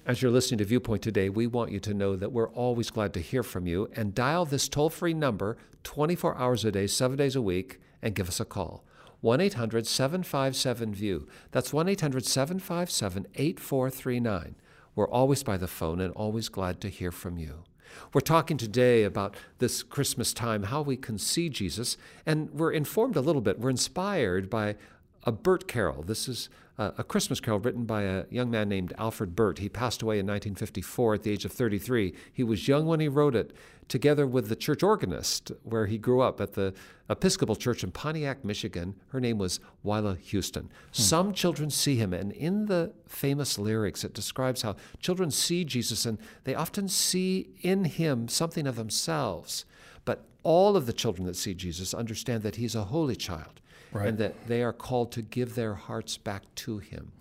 As 0.05 0.21
you're 0.21 0.31
listening 0.31 0.59
to 0.59 0.65
Viewpoint 0.65 1.01
today, 1.01 1.29
we 1.29 1.47
want 1.47 1.71
you 1.71 1.79
to 1.79 1.93
know 1.93 2.15
that 2.15 2.31
we're 2.31 2.49
always 2.49 2.91
glad 2.91 3.13
to 3.13 3.19
hear 3.19 3.41
from 3.41 3.65
you 3.65 3.89
and 3.95 4.13
dial 4.13 4.45
this 4.45 4.69
toll 4.69 4.89
free 4.89 5.13
number 5.13 5.57
24 5.83 6.37
hours 6.37 6.63
a 6.65 6.71
day, 6.71 6.85
seven 6.87 7.17
days 7.17 7.35
a 7.35 7.41
week, 7.41 7.79
and 8.01 8.13
give 8.13 8.27
us 8.27 8.39
a 8.39 8.45
call. 8.45 8.83
1 9.23 9.39
800 9.39 9.87
757 9.87 10.93
VIEW. 10.93 11.25
That's 11.51 11.71
1 11.71 11.87
800 11.87 12.25
757 12.25 13.25
8439. 13.33 14.55
We're 14.95 15.07
always 15.07 15.43
by 15.43 15.55
the 15.55 15.65
phone 15.65 16.01
and 16.01 16.13
always 16.13 16.49
glad 16.49 16.81
to 16.81 16.89
hear 16.89 17.09
from 17.09 17.37
you. 17.37 17.63
We're 18.11 18.19
talking 18.19 18.57
today 18.57 19.03
about 19.03 19.37
this 19.59 19.81
Christmas 19.81 20.33
time, 20.33 20.63
how 20.63 20.81
we 20.81 20.97
can 20.97 21.17
see 21.17 21.47
Jesus, 21.47 21.95
and 22.25 22.49
we're 22.51 22.73
informed 22.73 23.15
a 23.15 23.21
little 23.21 23.41
bit. 23.41 23.61
We're 23.61 23.69
inspired 23.69 24.49
by 24.49 24.75
a 25.23 25.31
Burt 25.31 25.67
carol. 25.67 26.03
This 26.03 26.27
is 26.27 26.49
a, 26.77 26.93
a 26.99 27.03
Christmas 27.03 27.39
carol 27.39 27.59
written 27.59 27.85
by 27.85 28.03
a 28.03 28.25
young 28.29 28.49
man 28.49 28.69
named 28.69 28.93
Alfred 28.97 29.35
Burt. 29.35 29.59
He 29.59 29.69
passed 29.69 30.01
away 30.01 30.15
in 30.15 30.25
1954 30.25 31.15
at 31.15 31.23
the 31.23 31.31
age 31.31 31.45
of 31.45 31.51
33. 31.51 32.13
He 32.31 32.43
was 32.43 32.67
young 32.67 32.85
when 32.85 32.99
he 32.99 33.07
wrote 33.07 33.35
it, 33.35 33.55
together 33.87 34.25
with 34.25 34.49
the 34.49 34.55
church 34.55 34.81
organist 34.81 35.51
where 35.63 35.85
he 35.85 35.97
grew 35.97 36.21
up 36.21 36.39
at 36.39 36.53
the 36.53 36.73
Episcopal 37.09 37.55
Church 37.55 37.83
in 37.83 37.91
Pontiac, 37.91 38.43
Michigan. 38.43 38.95
Her 39.09 39.19
name 39.19 39.37
was 39.37 39.59
Wihla 39.85 40.17
Houston. 40.17 40.63
Hmm. 40.63 40.69
Some 40.91 41.33
children 41.33 41.69
see 41.69 41.95
him, 41.95 42.13
and 42.13 42.31
in 42.31 42.65
the 42.65 42.93
famous 43.07 43.59
lyrics, 43.59 44.03
it 44.03 44.13
describes 44.13 44.61
how 44.61 44.75
children 44.99 45.31
see 45.31 45.63
Jesus 45.63 46.05
and 46.05 46.17
they 46.43 46.55
often 46.55 46.87
see 46.87 47.49
in 47.61 47.85
him 47.85 48.27
something 48.27 48.65
of 48.65 48.75
themselves. 48.75 49.65
But 50.05 50.25
all 50.43 50.75
of 50.75 50.85
the 50.85 50.93
children 50.93 51.25
that 51.27 51.35
see 51.35 51.53
Jesus 51.53 51.93
understand 51.93 52.43
that 52.43 52.55
he's 52.55 52.75
a 52.75 52.85
holy 52.85 53.15
child 53.15 53.61
Right. 53.93 54.07
and 54.09 54.17
that 54.17 54.47
they 54.47 54.63
are 54.63 54.73
called 54.73 55.11
to 55.13 55.21
give 55.21 55.55
their 55.55 55.73
hearts 55.75 56.17
back 56.17 56.43
to 56.55 56.79
him. 56.79 57.11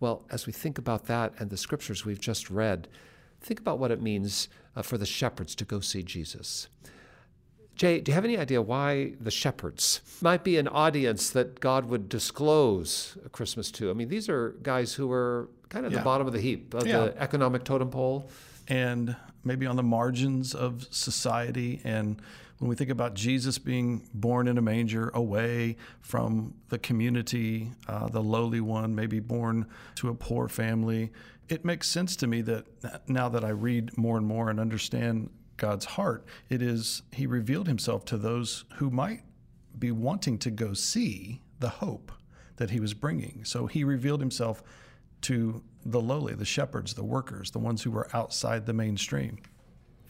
Well, 0.00 0.22
as 0.30 0.46
we 0.46 0.52
think 0.52 0.78
about 0.78 1.06
that 1.06 1.32
and 1.38 1.50
the 1.50 1.56
scriptures 1.56 2.04
we've 2.04 2.20
just 2.20 2.50
read, 2.50 2.88
think 3.40 3.60
about 3.60 3.78
what 3.78 3.90
it 3.90 4.00
means 4.02 4.48
uh, 4.76 4.82
for 4.82 4.96
the 4.98 5.06
shepherds 5.06 5.54
to 5.56 5.64
go 5.64 5.80
see 5.80 6.02
Jesus. 6.02 6.68
Jay, 7.74 8.00
do 8.00 8.10
you 8.10 8.14
have 8.14 8.24
any 8.26 8.36
idea 8.36 8.60
why 8.60 9.12
the 9.20 9.30
shepherds 9.30 10.02
might 10.20 10.44
be 10.44 10.58
an 10.58 10.68
audience 10.68 11.30
that 11.30 11.60
God 11.60 11.86
would 11.86 12.08
disclose 12.10 13.16
Christmas 13.32 13.70
to? 13.72 13.90
I 13.90 13.94
mean, 13.94 14.08
these 14.08 14.28
are 14.28 14.50
guys 14.62 14.92
who 14.94 15.10
are 15.10 15.48
kind 15.70 15.86
of 15.86 15.92
Yeah. 15.92 15.98
the 15.98 16.04
bottom 16.04 16.26
of 16.26 16.32
the 16.34 16.40
heap 16.40 16.74
of 16.74 16.86
Yeah. 16.86 17.06
the 17.06 17.18
economic 17.22 17.64
totem 17.64 17.90
pole. 17.90 18.28
and 18.68 19.16
maybe 19.44 19.66
on 19.66 19.76
the 19.76 19.82
margins 19.82 20.54
of 20.54 20.86
society. 20.90 21.80
And 21.84 22.20
when 22.58 22.68
we 22.68 22.76
think 22.76 22.90
about 22.90 23.14
Jesus 23.14 23.58
being 23.58 24.08
born 24.12 24.46
in 24.46 24.58
a 24.58 24.62
manger, 24.62 25.10
away 25.14 25.76
from 26.00 26.54
the 26.68 26.78
community, 26.78 27.72
uh, 27.88 28.08
the 28.08 28.22
lowly 28.22 28.60
one, 28.60 28.94
maybe 28.94 29.18
born 29.18 29.66
to 29.96 30.08
a 30.08 30.14
poor 30.14 30.48
family, 30.48 31.10
it 31.48 31.64
makes 31.64 31.88
sense 31.88 32.16
to 32.16 32.26
me 32.26 32.42
that 32.42 32.66
now 33.08 33.28
that 33.28 33.44
I 33.44 33.48
read 33.48 33.96
more 33.96 34.16
and 34.16 34.26
more 34.26 34.50
and 34.50 34.60
understand 34.60 35.30
God's 35.56 35.84
heart, 35.84 36.24
it 36.48 36.62
is 36.62 37.02
He 37.12 37.26
revealed 37.26 37.66
Himself 37.66 38.04
to 38.06 38.16
those 38.16 38.64
who 38.76 38.90
might 38.90 39.22
be 39.78 39.90
wanting 39.90 40.38
to 40.38 40.50
go 40.50 40.74
see 40.74 41.42
the 41.58 41.68
hope 41.68 42.12
that 42.56 42.70
He 42.70 42.80
was 42.80 42.94
bringing. 42.94 43.44
So 43.44 43.66
He 43.66 43.84
revealed 43.84 44.20
Himself 44.20 44.62
to 45.22 45.62
the 45.84 46.00
lowly, 46.00 46.34
the 46.34 46.44
shepherds, 46.44 46.94
the 46.94 47.04
workers, 47.04 47.50
the 47.50 47.58
ones 47.58 47.82
who 47.82 47.90
were 47.90 48.08
outside 48.12 48.66
the 48.66 48.72
mainstream. 48.72 49.38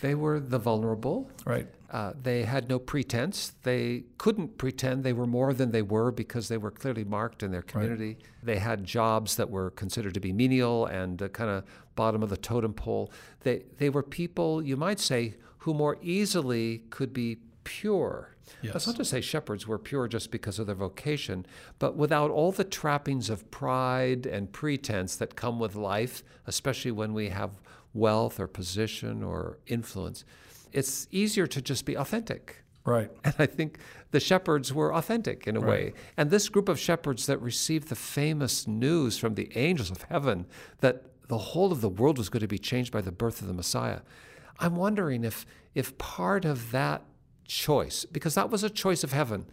They 0.01 0.15
were 0.15 0.41
the 0.41 0.59
vulnerable. 0.59 1.31
Right. 1.45 1.69
Uh, 1.91 2.13
they 2.21 2.45
had 2.45 2.69
no 2.69 2.79
pretense. 2.79 3.53
They 3.63 4.05
couldn't 4.17 4.57
pretend 4.57 5.05
they 5.05 5.13
were 5.13 5.27
more 5.27 5.53
than 5.53 5.73
they 5.73 5.83
were 5.83 6.11
because 6.11 6.49
they 6.49 6.57
were 6.57 6.71
clearly 6.71 7.05
marked 7.05 7.43
in 7.43 7.51
their 7.51 7.63
community. 7.63 8.19
They 8.43 8.59
had 8.59 8.85
jobs 8.85 9.37
that 9.37 9.51
were 9.51 9.71
considered 9.71 10.15
to 10.15 10.21
be 10.21 10.33
menial 10.33 10.87
and 10.87 11.21
uh, 11.21 11.29
kind 11.29 11.51
of 11.51 11.65
bottom 11.97 12.23
of 12.23 12.31
the 12.31 12.37
totem 12.37 12.73
pole. 12.73 13.13
They, 13.41 13.65
they 13.79 13.91
were 13.91 14.03
people, 14.03 14.63
you 14.63 14.77
might 14.77 15.01
say, 15.01 15.35
who 15.59 15.75
more 15.75 15.99
easily 16.01 16.85
could 16.91 17.13
be 17.13 17.39
pure. 17.65 18.37
That's 18.63 18.87
not 18.87 18.97
to 18.97 19.05
say 19.05 19.21
shepherds 19.21 19.67
were 19.67 19.79
pure 19.79 20.09
just 20.09 20.31
because 20.31 20.59
of 20.59 20.67
their 20.67 20.75
vocation, 20.75 21.47
but 21.79 21.97
without 21.97 22.31
all 22.31 22.53
the 22.53 22.65
trappings 22.65 23.31
of 23.31 23.51
pride 23.51 24.27
and 24.27 24.53
pretense 24.53 25.17
that 25.17 25.37
come 25.37 25.59
with 25.59 25.75
life, 25.75 26.23
especially 26.47 26.91
when 26.91 27.15
we 27.15 27.29
have 27.31 27.61
wealth 27.95 28.39
or 28.39 28.47
position 28.47 29.23
or 29.23 29.59
influence, 29.67 30.25
it's 30.73 31.09
easier 31.11 31.47
to 31.47 31.61
just 31.61 31.85
be 31.85 31.97
authentic. 31.97 32.63
Right. 32.85 33.11
And 33.25 33.35
I 33.39 33.47
think 33.47 33.79
the 34.11 34.21
shepherds 34.21 34.73
were 34.73 34.95
authentic 34.95 35.47
in 35.47 35.57
a 35.57 35.61
way. 35.61 35.93
And 36.17 36.31
this 36.31 36.49
group 36.49 36.69
of 36.69 36.79
shepherds 36.79 37.27
that 37.27 37.41
received 37.41 37.89
the 37.89 37.95
famous 37.95 38.67
news 38.67 39.19
from 39.19 39.35
the 39.35 39.51
angels 39.57 39.91
of 39.91 40.03
heaven 40.03 40.47
that 40.79 41.05
the 41.29 41.39
whole 41.39 41.71
of 41.71 41.81
the 41.81 41.89
world 41.89 42.19
was 42.19 42.29
going 42.29 42.41
to 42.41 42.49
be 42.49 42.59
changed 42.59 42.93
by 42.93 43.01
the 43.01 43.13
birth 43.13 43.41
of 43.41 43.47
the 43.47 43.55
Messiah. 43.55 44.01
I'm 44.59 44.77
wondering 44.77 45.25
if 45.25 45.47
if 45.75 45.97
part 45.99 46.45
of 46.45 46.73
that 46.73 47.03
choice, 47.51 48.05
because 48.05 48.35
that 48.35 48.49
was 48.49 48.63
a 48.63 48.71
choice 48.71 49.03
of 49.03 49.13
heaven, 49.13 49.47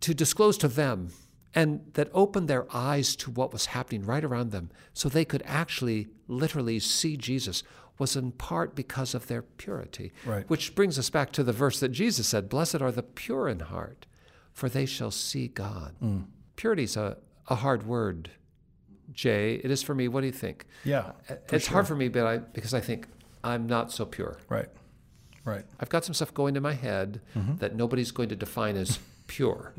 to 0.00 0.14
disclose 0.14 0.56
to 0.58 0.68
them 0.68 1.10
and 1.54 1.80
that 1.94 2.08
opened 2.14 2.48
their 2.48 2.66
eyes 2.74 3.14
to 3.16 3.30
what 3.30 3.52
was 3.52 3.66
happening 3.66 4.04
right 4.04 4.24
around 4.24 4.52
them 4.52 4.70
so 4.94 5.08
they 5.08 5.24
could 5.24 5.42
actually 5.44 6.08
literally 6.28 6.78
see 6.78 7.16
Jesus 7.16 7.62
was 7.98 8.16
in 8.16 8.32
part 8.32 8.74
because 8.74 9.14
of 9.14 9.26
their 9.26 9.42
purity. 9.42 10.12
Right. 10.24 10.48
Which 10.48 10.74
brings 10.74 10.98
us 10.98 11.10
back 11.10 11.32
to 11.32 11.42
the 11.42 11.52
verse 11.52 11.80
that 11.80 11.90
Jesus 11.90 12.28
said, 12.28 12.48
Blessed 12.48 12.80
are 12.80 12.92
the 12.92 13.02
pure 13.02 13.48
in 13.48 13.60
heart, 13.60 14.06
for 14.52 14.68
they 14.68 14.86
shall 14.86 15.10
see 15.10 15.48
God. 15.48 15.94
Mm. 16.02 16.24
Purity's 16.56 16.96
a, 16.96 17.18
a 17.48 17.56
hard 17.56 17.84
word, 17.84 18.30
Jay. 19.12 19.56
It 19.56 19.70
is 19.70 19.82
for 19.82 19.94
me. 19.94 20.08
What 20.08 20.20
do 20.20 20.26
you 20.28 20.32
think? 20.32 20.66
Yeah. 20.84 21.12
it's 21.50 21.66
hard 21.66 21.86
for 21.86 21.96
me 21.96 22.08
but 22.08 22.24
I, 22.24 22.38
because 22.38 22.72
I 22.72 22.80
think 22.80 23.06
I'm 23.44 23.66
not 23.66 23.92
so 23.92 24.06
pure. 24.06 24.38
Right. 24.48 24.68
Right. 25.44 25.64
I've 25.78 25.88
got 25.88 26.04
some 26.04 26.14
stuff 26.14 26.34
going 26.34 26.56
in 26.56 26.62
my 26.62 26.74
head 26.74 27.20
mm-hmm. 27.36 27.56
that 27.56 27.74
nobody's 27.74 28.10
going 28.10 28.28
to 28.28 28.36
define 28.36 28.76
as 28.76 28.98
pure. 29.26 29.74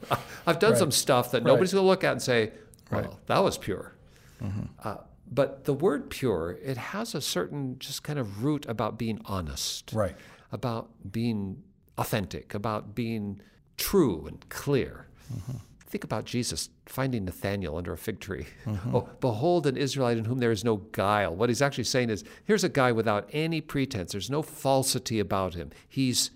I've 0.46 0.58
done 0.58 0.76
some 0.76 0.90
stuff 0.90 1.30
that 1.30 1.42
nobody's 1.42 1.72
going 1.72 1.82
to 1.82 1.86
look 1.86 2.04
at 2.04 2.12
and 2.12 2.22
say, 2.22 2.52
well, 2.90 3.18
that 3.26 3.38
was 3.38 3.58
pure. 3.58 3.94
Mm-hmm. 4.42 4.64
Uh, 4.82 4.96
but 5.30 5.64
the 5.64 5.72
word 5.74 6.10
pure, 6.10 6.58
it 6.62 6.76
has 6.76 7.14
a 7.14 7.20
certain 7.20 7.78
just 7.78 8.02
kind 8.02 8.18
of 8.18 8.44
root 8.44 8.66
about 8.68 8.98
being 8.98 9.20
honest, 9.24 9.92
Right. 9.92 10.16
about 10.52 10.90
being 11.10 11.62
authentic, 11.98 12.54
about 12.54 12.94
being 12.94 13.40
true 13.76 14.26
and 14.26 14.48
clear. 14.48 15.08
Mm-hmm. 15.34 15.56
Think 15.86 16.02
about 16.02 16.24
Jesus 16.24 16.68
finding 16.86 17.24
Nathanael 17.24 17.76
under 17.76 17.92
a 17.92 17.96
fig 17.96 18.18
tree. 18.18 18.46
Mm-hmm. 18.64 18.96
Oh, 18.96 19.08
behold, 19.20 19.66
an 19.66 19.76
Israelite 19.76 20.18
in 20.18 20.24
whom 20.24 20.38
there 20.38 20.50
is 20.50 20.64
no 20.64 20.78
guile. 20.78 21.34
What 21.34 21.48
he's 21.48 21.62
actually 21.62 21.84
saying 21.84 22.10
is 22.10 22.24
here's 22.44 22.64
a 22.64 22.68
guy 22.68 22.90
without 22.90 23.28
any 23.32 23.60
pretense, 23.60 24.12
there's 24.12 24.30
no 24.30 24.42
falsity 24.42 25.20
about 25.20 25.54
him. 25.54 25.70
He's 25.88 26.32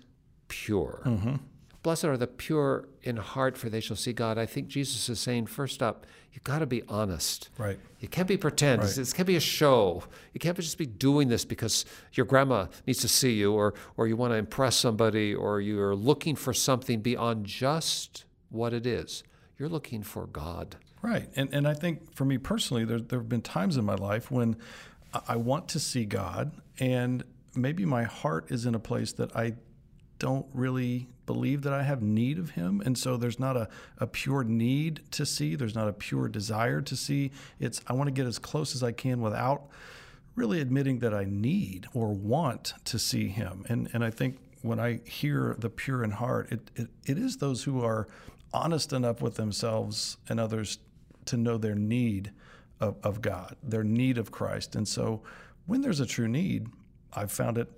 pure. 0.47 1.01
Mm-hmm. 1.05 1.35
Blessed 1.83 2.05
are 2.05 2.17
the 2.17 2.27
pure 2.27 2.87
in 3.01 3.17
heart, 3.17 3.57
for 3.57 3.67
they 3.67 3.79
shall 3.79 3.95
see 3.95 4.13
God. 4.13 4.37
I 4.37 4.45
think 4.45 4.67
Jesus 4.67 5.09
is 5.09 5.19
saying, 5.19 5.47
first 5.47 5.81
up, 5.81 6.05
you've 6.31 6.43
got 6.43 6.59
to 6.59 6.67
be 6.67 6.83
honest. 6.87 7.49
Right. 7.57 7.79
You 7.99 8.07
can't 8.07 8.27
be 8.27 8.37
pretend. 8.37 8.83
Right. 8.83 8.91
This 8.95 9.13
can't 9.13 9.25
be 9.25 9.35
a 9.35 9.41
show. 9.41 10.03
You 10.33 10.39
can't 10.39 10.55
just 10.55 10.77
be 10.77 10.85
doing 10.85 11.27
this 11.27 11.43
because 11.43 11.85
your 12.13 12.27
grandma 12.27 12.67
needs 12.85 12.99
to 12.99 13.07
see 13.07 13.33
you 13.33 13.53
or, 13.53 13.73
or 13.97 14.07
you 14.07 14.15
want 14.15 14.31
to 14.31 14.37
impress 14.37 14.75
somebody 14.75 15.33
or 15.33 15.59
you're 15.59 15.95
looking 15.95 16.35
for 16.35 16.53
something 16.53 17.01
beyond 17.01 17.47
just 17.47 18.25
what 18.49 18.73
it 18.73 18.85
is. 18.85 19.23
You're 19.61 19.69
looking 19.69 20.01
for 20.01 20.25
God. 20.25 20.77
Right. 21.03 21.29
And 21.35 21.53
and 21.53 21.67
I 21.67 21.75
think 21.75 22.15
for 22.15 22.25
me 22.25 22.39
personally, 22.39 22.83
there 22.83 22.99
there 22.99 23.19
have 23.19 23.29
been 23.29 23.43
times 23.43 23.77
in 23.77 23.85
my 23.85 23.93
life 23.93 24.31
when 24.31 24.55
I- 25.27 25.35
want 25.35 25.67
to 25.69 25.79
see 25.79 26.03
God, 26.03 26.51
and 26.79 27.23
maybe 27.55 27.85
my 27.85 28.01
heart 28.01 28.49
is 28.49 28.65
in 28.65 28.73
a 28.73 28.79
place 28.79 29.13
that 29.13 29.35
I 29.35 29.53
don't 30.17 30.47
really 30.51 31.09
believe 31.27 31.61
that 31.61 31.73
I 31.73 31.83
have 31.83 32.01
need 32.01 32.39
of 32.39 32.51
Him, 32.51 32.81
and 32.83 32.97
so 32.97 33.17
there's 33.17 33.39
not 33.39 33.55
a, 33.55 33.69
a 33.99 34.07
pure 34.07 34.43
need 34.43 35.01
to 35.11 35.27
see. 35.27 35.55
There's 35.55 35.75
not 35.75 35.87
a 35.87 35.93
pure 35.93 36.27
desire 36.27 36.81
to 36.81 36.95
see. 36.95 37.29
It's 37.59 37.81
I 37.85 37.93
want 37.93 38.07
to 38.07 38.11
get 38.11 38.25
as 38.25 38.39
close 38.39 38.73
as 38.73 38.81
I 38.81 38.91
can 38.91 39.21
without 39.21 39.67
really 40.35 40.59
admitting 40.59 40.99
that 40.99 41.13
I 41.13 41.25
need 41.25 41.85
or 41.93 42.07
want 42.07 42.73
to 42.85 42.97
see 42.97 43.27
Him. 43.27 43.63
And 43.69 43.89
and 43.93 44.03
I 44.03 44.09
think 44.09 44.39
when 44.63 44.79
I 44.79 45.01
hear 45.05 45.55
the 45.59 45.69
pure 45.69 46.03
in 46.03 46.11
heart, 46.11 46.51
it, 46.51 46.71
it, 46.75 46.87
it 47.05 47.17
is 47.19 47.37
those 47.37 47.63
who 47.63 47.83
are 47.83 48.07
honest 48.53 48.93
enough 48.93 49.21
with 49.21 49.35
themselves 49.35 50.17
and 50.29 50.39
others 50.39 50.79
to 51.25 51.37
know 51.37 51.57
their 51.57 51.75
need 51.75 52.31
of, 52.79 52.95
of 53.03 53.21
God, 53.21 53.55
their 53.63 53.83
need 53.83 54.17
of 54.17 54.31
Christ. 54.31 54.75
And 54.75 54.87
so 54.87 55.21
when 55.65 55.81
there's 55.81 55.99
a 55.99 56.05
true 56.05 56.27
need, 56.27 56.67
I've 57.13 57.31
found 57.31 57.57
it 57.57 57.69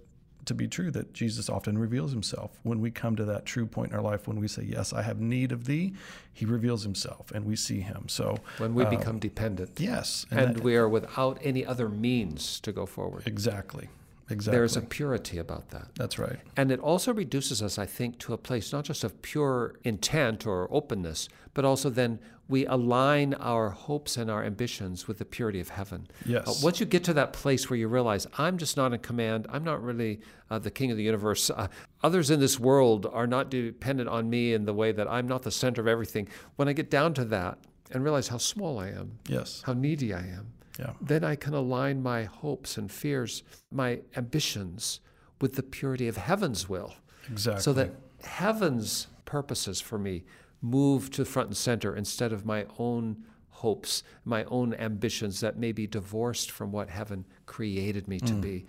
to 0.46 0.54
be 0.54 0.68
true 0.68 0.92
that 0.92 1.14
Jesus 1.14 1.50
often 1.50 1.78
reveals 1.78 2.12
himself. 2.12 2.60
When 2.64 2.82
we 2.82 2.92
come 2.92 3.16
to 3.16 3.26
that 3.26 3.46
true 3.46 3.66
point 3.66 3.92
in 3.92 3.98
our 3.98 4.04
life, 4.04 4.28
when 4.28 4.40
we 4.40 4.48
say, 4.48 4.64
Yes, 4.64 4.92
I 4.92 5.02
have 5.02 5.20
need 5.20 5.52
of 5.52 5.66
thee, 5.66 5.94
he 6.34 6.46
reveals 6.46 6.84
himself 6.84 7.32
and 7.32 7.46
we 7.46 7.56
see 7.56 7.80
him. 7.80 8.06
So 8.08 8.38
when 8.58 8.74
we 8.74 8.84
uh, 8.84 8.90
become 8.90 9.20
dependent. 9.20 9.80
Yes. 9.80 10.26
And, 10.32 10.40
and 10.40 10.56
that, 10.56 10.64
we 10.64 10.76
are 10.76 10.90
without 10.90 11.40
any 11.42 11.66
other 11.66 11.88
means 11.88 12.60
to 12.62 12.72
go 12.72 12.86
forward. 12.86 13.24
Exactly. 13.26 13.90
Exactly. 14.30 14.58
There's 14.58 14.78
a 14.78 14.82
purity 14.82 15.38
about 15.38 15.70
that. 15.70 15.90
That's 15.96 16.18
right. 16.18 16.40
And 16.56 16.72
it 16.72 16.80
also 16.80 17.14
reduces 17.14 17.62
us, 17.62 17.78
I 17.78 17.86
think, 17.86 18.20
to 18.20 18.34
a 18.34 18.38
place 18.38 18.72
not 18.72 18.86
just 18.86 19.04
of 19.04 19.22
pure 19.22 19.76
intent 19.84 20.48
or 20.48 20.68
openness, 20.72 21.28
but 21.54 21.66
also 21.66 21.90
then 21.90 22.20
we 22.50 22.66
align 22.66 23.34
our 23.36 23.70
hopes 23.70 24.18
and 24.18 24.30
our 24.30 24.44
ambitions 24.44 25.08
with 25.08 25.18
the 25.18 25.26
purity 25.26 25.60
of 25.60 25.70
heaven. 25.70 26.08
Yes. 26.26 26.48
Uh, 26.48 26.54
once 26.62 26.80
you 26.80 26.86
get 26.86 27.04
to 27.06 27.14
that 27.14 27.34
place 27.34 27.70
where 27.70 27.78
you 27.78 27.88
realize, 27.88 28.28
I'm 28.38 28.58
just 28.58 28.76
not 28.76 28.94
in 28.94 29.00
command, 29.00 29.48
I'm 29.50 29.64
not 29.64 29.82
really 29.82 30.22
uh, 30.50 30.60
the 30.60 30.72
king 30.72 30.92
of 30.92 30.98
the 30.98 31.04
universe, 31.04 31.50
uh, 31.50 31.68
others 32.04 32.30
in 32.32 32.40
this 32.40 32.60
world 32.60 33.08
are 33.12 33.28
not 33.28 33.50
dependent 33.50 34.10
on 34.10 34.30
me 34.30 34.54
in 34.54 34.66
the 34.66 34.74
way 34.74 34.92
that 34.92 35.08
I'm 35.10 35.28
not 35.28 35.44
the 35.44 35.52
center 35.52 35.82
of 35.82 35.88
everything. 35.88 36.28
When 36.58 36.68
I 36.68 36.74
get 36.74 36.90
down 36.90 37.14
to 37.16 37.26
that 37.26 37.60
and 37.92 38.04
realize 38.04 38.28
how 38.28 38.38
small 38.38 38.80
I 38.80 38.90
am, 38.90 39.20
yes. 39.28 39.64
how 39.66 39.74
needy 39.74 40.14
I 40.14 40.20
am, 40.20 40.54
yeah. 40.80 40.94
then 41.02 41.24
I 41.24 41.36
can 41.36 41.54
align 41.54 42.02
my 42.02 42.24
hopes 42.24 42.78
and 42.78 42.92
fears, 42.92 43.44
my 43.72 44.00
ambitions 44.16 45.00
with 45.42 45.56
the 45.56 45.64
purity 45.64 46.08
of 46.08 46.18
heaven's 46.18 46.70
will. 46.70 46.94
Exactly. 47.30 47.62
So 47.62 47.74
that 47.74 47.92
heaven's 48.24 49.08
purposes 49.26 49.82
for 49.82 49.98
me 49.98 50.24
move 50.62 51.12
to 51.12 51.26
front 51.26 51.50
and 51.50 51.58
center 51.58 51.96
instead 51.96 52.32
of 52.32 52.46
my 52.46 52.66
own 52.80 53.24
hopes, 53.50 54.04
my 54.26 54.44
own 54.46 54.74
ambitions 54.76 55.40
that 55.42 55.58
may 55.58 55.72
be 55.72 55.88
divorced 55.88 56.50
from 56.50 56.72
what 56.72 56.90
heaven 56.90 57.26
created 57.46 58.08
me 58.08 58.20
to 58.20 58.34
mm. 58.34 58.42
be. 58.42 58.66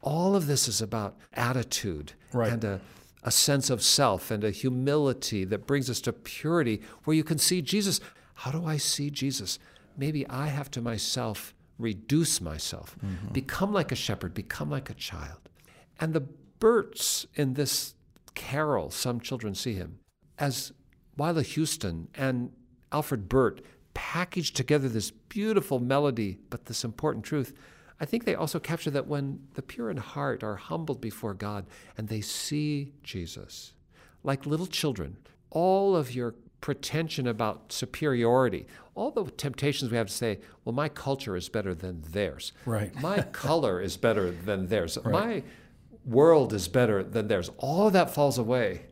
All 0.00 0.34
of 0.34 0.46
this 0.46 0.66
is 0.68 0.80
about 0.80 1.16
attitude 1.34 2.12
right. 2.32 2.52
and 2.52 2.64
a, 2.64 2.80
a 3.22 3.30
sense 3.30 3.70
of 3.70 3.82
self 3.82 4.30
and 4.30 4.42
a 4.42 4.50
humility 4.50 5.44
that 5.44 5.66
brings 5.66 5.88
us 5.88 6.00
to 6.02 6.12
purity 6.12 6.82
where 7.04 7.16
you 7.16 7.24
can 7.24 7.38
see 7.38 7.62
Jesus. 7.62 8.00
How 8.34 8.50
do 8.50 8.64
I 8.64 8.78
see 8.78 9.10
Jesus? 9.10 9.58
Maybe 9.96 10.26
I 10.28 10.46
have 10.46 10.70
to 10.72 10.80
myself 10.80 11.54
reduce 11.78 12.40
myself, 12.40 12.96
mm-hmm. 13.04 13.32
become 13.32 13.72
like 13.72 13.92
a 13.92 13.96
shepherd, 13.96 14.34
become 14.34 14.70
like 14.70 14.88
a 14.88 14.94
child. 14.94 15.48
And 16.00 16.14
the 16.14 16.20
Burts 16.58 17.26
in 17.34 17.54
this 17.54 17.94
carol, 18.34 18.90
Some 18.90 19.20
Children 19.20 19.54
See 19.54 19.74
Him, 19.74 19.98
as 20.38 20.72
Wihla 21.18 21.42
Houston 21.42 22.08
and 22.14 22.52
Alfred 22.92 23.28
Burt 23.28 23.62
packaged 23.94 24.56
together 24.56 24.88
this 24.88 25.10
beautiful 25.10 25.80
melody, 25.80 26.38
but 26.50 26.66
this 26.66 26.84
important 26.84 27.24
truth. 27.24 27.52
I 28.00 28.04
think 28.04 28.24
they 28.24 28.34
also 28.34 28.58
capture 28.58 28.90
that 28.90 29.06
when 29.06 29.40
the 29.54 29.62
pure 29.62 29.90
in 29.90 29.96
heart 29.96 30.42
are 30.42 30.56
humbled 30.56 31.00
before 31.00 31.34
God 31.34 31.66
and 31.98 32.08
they 32.08 32.20
see 32.20 32.92
Jesus, 33.02 33.74
like 34.22 34.46
little 34.46 34.66
children, 34.66 35.16
all 35.50 35.94
of 35.96 36.14
your 36.14 36.34
pretension 36.60 37.26
about 37.26 37.72
superiority, 37.72 38.66
all 38.94 39.10
the 39.10 39.24
temptations 39.24 39.90
we 39.90 39.96
have 39.96 40.08
to 40.08 40.12
say, 40.12 40.38
well, 40.64 40.74
my 40.74 40.88
culture 40.88 41.36
is 41.36 41.48
better 41.48 41.74
than 41.74 42.02
theirs. 42.10 42.52
Right. 42.66 42.94
My 43.00 43.22
color 43.32 43.80
is 43.80 43.96
better 43.96 44.30
than 44.30 44.68
theirs. 44.68 44.98
Right. 45.02 45.12
My 45.12 45.42
world 46.04 46.52
is 46.52 46.68
better 46.68 47.02
than 47.02 47.28
theirs. 47.28 47.50
All 47.58 47.86
of 47.86 47.92
that 47.94 48.12
falls 48.12 48.38
away 48.38 48.86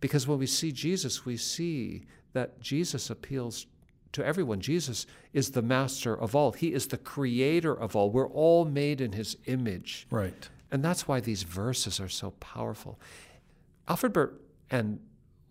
because 0.00 0.26
when 0.26 0.38
we 0.38 0.46
see 0.46 0.72
Jesus, 0.72 1.24
we 1.24 1.36
see 1.36 2.04
that 2.32 2.60
Jesus 2.60 3.10
appeals 3.10 3.66
to 4.12 4.24
everyone. 4.24 4.60
Jesus 4.60 5.06
is 5.32 5.52
the 5.52 5.62
master 5.62 6.14
of 6.14 6.36
all, 6.36 6.52
He 6.52 6.72
is 6.72 6.88
the 6.88 6.98
creator 6.98 7.72
of 7.72 7.96
all. 7.96 8.10
We're 8.10 8.28
all 8.28 8.64
made 8.64 9.00
in 9.00 9.12
His 9.12 9.36
image. 9.46 10.06
Right. 10.10 10.48
And 10.70 10.84
that's 10.84 11.08
why 11.08 11.20
these 11.20 11.42
verses 11.42 12.00
are 12.00 12.08
so 12.08 12.32
powerful. 12.32 12.98
Alfred 13.88 14.12
Burt 14.12 14.40
and 14.70 15.00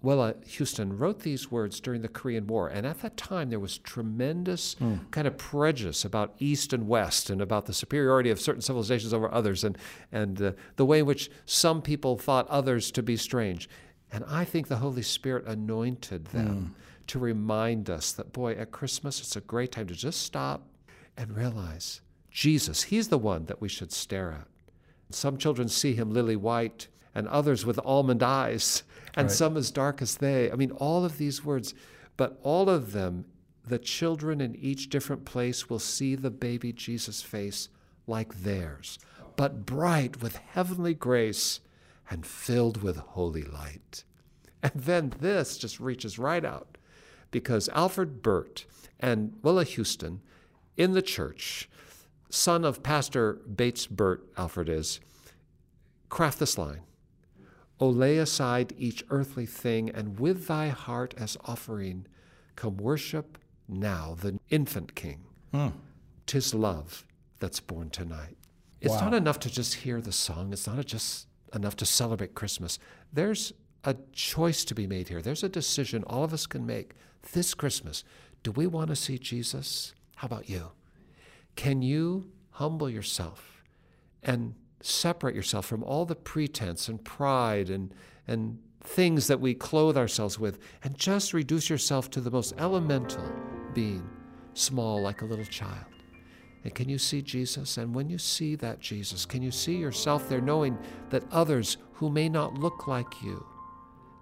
Wihla 0.03 0.43
Houston 0.47 0.97
wrote 0.97 1.19
these 1.19 1.51
words 1.51 1.79
during 1.79 2.01
the 2.01 2.07
Korean 2.07 2.47
War, 2.47 2.67
and 2.67 2.87
at 2.87 3.01
that 3.01 3.17
time 3.17 3.49
there 3.49 3.59
was 3.59 3.77
tremendous 3.77 4.75
mm. 4.75 4.99
kind 5.11 5.27
of 5.27 5.37
prejudice 5.37 6.03
about 6.03 6.33
East 6.39 6.73
and 6.73 6.87
West, 6.87 7.29
and 7.29 7.41
about 7.41 7.67
the 7.67 7.73
superiority 7.73 8.31
of 8.31 8.39
certain 8.39 8.61
civilizations 8.61 9.13
over 9.13 9.31
others, 9.31 9.63
and 9.63 9.77
and 10.11 10.41
uh, 10.41 10.51
the 10.75 10.85
way 10.85 10.99
in 10.99 11.05
which 11.05 11.29
some 11.45 11.81
people 11.81 12.17
thought 12.17 12.47
others 12.47 12.91
to 12.91 13.03
be 13.03 13.15
strange. 13.15 13.69
And 14.11 14.25
I 14.27 14.43
think 14.43 14.67
the 14.67 14.77
Holy 14.77 15.03
Spirit 15.03 15.45
anointed 15.45 16.25
them 16.25 16.75
mm. 16.75 17.07
to 17.07 17.19
remind 17.19 17.89
us 17.89 18.11
that, 18.13 18.33
boy, 18.33 18.53
at 18.53 18.71
Christmas 18.71 19.21
it's 19.21 19.35
a 19.35 19.41
great 19.41 19.71
time 19.71 19.87
to 19.87 19.93
just 19.93 20.21
stop 20.23 20.67
and 21.15 21.35
realize 21.37 22.01
Jesus. 22.31 22.83
He's 22.83 23.09
the 23.09 23.17
one 23.17 23.45
that 23.45 23.61
we 23.61 23.69
should 23.69 23.91
stare 23.91 24.31
at. 24.31 24.47
Some 25.11 25.37
children 25.37 25.67
see 25.67 25.93
him 25.93 26.11
lily 26.11 26.35
white, 26.35 26.87
and 27.13 27.27
others 27.27 27.65
with 27.65 27.79
almond 27.83 28.23
eyes 28.23 28.83
and 29.15 29.27
right. 29.27 29.35
some 29.35 29.57
as 29.57 29.71
dark 29.71 30.01
as 30.01 30.17
they. 30.17 30.51
I 30.51 30.55
mean, 30.55 30.71
all 30.71 31.05
of 31.05 31.17
these 31.17 31.43
words, 31.43 31.73
but 32.17 32.39
all 32.43 32.69
of 32.69 32.91
them, 32.91 33.25
the 33.65 33.79
children 33.79 34.41
in 34.41 34.55
each 34.55 34.89
different 34.89 35.25
place 35.25 35.69
will 35.69 35.79
see 35.79 36.15
the 36.15 36.31
baby 36.31 36.73
Jesus 36.73 37.21
face 37.21 37.69
like 38.07 38.43
theirs, 38.43 38.97
but 39.35 39.65
bright 39.65 40.21
with 40.21 40.35
heavenly 40.35 40.93
grace 40.93 41.59
and 42.09 42.25
filled 42.25 42.81
with 42.81 42.97
holy 42.97 43.43
light. 43.43 44.03
And 44.63 44.73
then 44.75 45.13
this 45.19 45.57
just 45.57 45.79
reaches 45.79 46.19
right 46.19 46.43
out 46.43 46.77
because 47.31 47.69
Alfred 47.69 48.21
Burt 48.21 48.65
and 48.99 49.33
Wihla 49.41 49.65
Houston 49.65 50.21
in 50.77 50.93
the 50.93 51.01
church, 51.01 51.69
son 52.29 52.65
of 52.65 52.83
Pastor 52.83 53.33
Bates 53.33 53.87
Burt, 53.87 54.25
Alfred 54.37 54.69
is, 54.69 54.99
craft 56.09 56.39
this 56.39 56.57
line 56.57 56.81
O 57.81 57.89
lay 57.89 58.19
aside 58.19 58.73
each 58.77 59.03
earthly 59.09 59.47
thing, 59.47 59.89
and 59.89 60.19
with 60.19 60.47
thy 60.47 60.69
heart 60.69 61.15
as 61.17 61.35
offering, 61.45 62.05
come 62.55 62.77
worship 62.77 63.39
now 63.67 64.15
the 64.21 64.39
infant 64.49 64.93
King. 64.93 65.23
Hmm. 65.51 65.69
Tis 66.27 66.53
love 66.53 67.05
that's 67.39 67.59
born 67.59 67.89
tonight. 67.89 68.37
It's 68.79 68.93
wow. 68.93 69.05
not 69.05 69.13
enough 69.15 69.39
to 69.39 69.49
just 69.49 69.75
hear 69.75 69.99
the 69.99 70.11
song. 70.11 70.53
It's 70.53 70.67
not 70.67 70.85
just 70.85 71.27
enough 71.53 71.75
to 71.77 71.85
celebrate 71.85 72.35
Christmas. 72.35 72.77
There's 73.11 73.51
a 73.83 73.95
choice 74.13 74.63
to 74.65 74.75
be 74.75 74.85
made 74.85 75.09
here. 75.09 75.21
There's 75.21 75.43
a 75.43 75.49
decision 75.49 76.03
all 76.05 76.23
of 76.23 76.33
us 76.33 76.45
can 76.45 76.65
make 76.65 76.93
this 77.33 77.53
Christmas. 77.55 78.03
Do 78.43 78.51
we 78.51 78.67
want 78.67 78.89
to 78.89 78.95
see 78.95 79.17
Jesus? 79.17 79.93
How 80.17 80.27
about 80.27 80.49
you? 80.49 80.71
Can 81.55 81.81
you 81.81 82.31
humble 82.51 82.89
yourself 82.89 83.63
and 84.21 84.53
separate 84.81 85.35
yourself 85.35 85.65
from 85.65 85.83
all 85.83 86.05
the 86.05 86.15
pretense 86.15 86.87
and 86.87 87.03
pride 87.03 87.69
and, 87.69 87.93
and 88.27 88.59
things 88.83 89.27
that 89.27 89.39
we 89.39 89.53
clothe 89.53 89.97
ourselves 89.97 90.39
with 90.39 90.59
and 90.83 90.97
just 90.97 91.33
reduce 91.33 91.69
yourself 91.69 92.09
to 92.11 92.21
the 92.21 92.31
most 92.31 92.53
elemental 92.57 93.31
being, 93.73 94.07
small 94.53 95.01
like 95.01 95.21
a 95.21 95.25
little 95.25 95.45
child. 95.45 95.85
And 96.63 96.73
can 96.75 96.89
you 96.89 96.97
see 96.97 97.21
Jesus? 97.21 97.77
And 97.77 97.93
when 97.93 98.09
you 98.09 98.17
see 98.17 98.55
that 98.55 98.79
Jesus, 98.79 99.25
can 99.25 99.41
you 99.41 99.51
see 99.51 99.77
yourself 99.77 100.29
there 100.29 100.41
knowing 100.41 100.77
that 101.09 101.23
others 101.31 101.77
who 101.93 102.09
may 102.09 102.29
not 102.29 102.55
look 102.55 102.87
like 102.87 103.21
you 103.21 103.45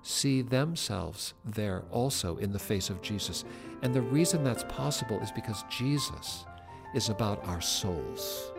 see 0.02 0.42
themselves 0.42 1.34
there 1.44 1.84
also 1.92 2.38
in 2.38 2.52
the 2.52 2.60
face 2.60 2.90
of 2.90 3.02
Jesus? 3.02 3.44
And 3.82 3.94
the 3.94 4.02
reason 4.02 4.44
that's 4.44 4.64
possible 4.66 5.20
is 5.20 5.32
because 5.32 5.64
Jesus 5.70 6.46
is 6.94 7.10
about 7.10 7.46
our 7.46 7.62
souls 7.62 8.52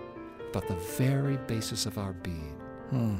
but 0.53 0.67
the 0.69 0.75
very 0.75 1.37
basis 1.37 1.87
of 1.87 1.99
our 1.99 2.13
being. 2.13 2.61
Hmm. 2.91 3.17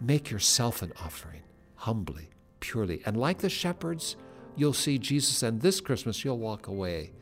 Make 0.00 0.30
yourself 0.30 0.82
an 0.82 0.92
offering, 1.04 1.42
humbly, 1.76 2.30
purely. 2.60 3.02
And 3.06 3.16
like 3.16 3.38
the 3.38 3.48
shepherds, 3.48 4.16
you'll 4.56 4.72
see 4.72 4.98
Jesus, 4.98 5.42
and 5.42 5.60
this 5.60 5.80
Christmas 5.80 6.24
you'll 6.24 6.38
walk 6.38 6.66
away 6.66 7.12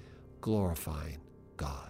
glorifying 0.41 1.19
God. 1.57 1.90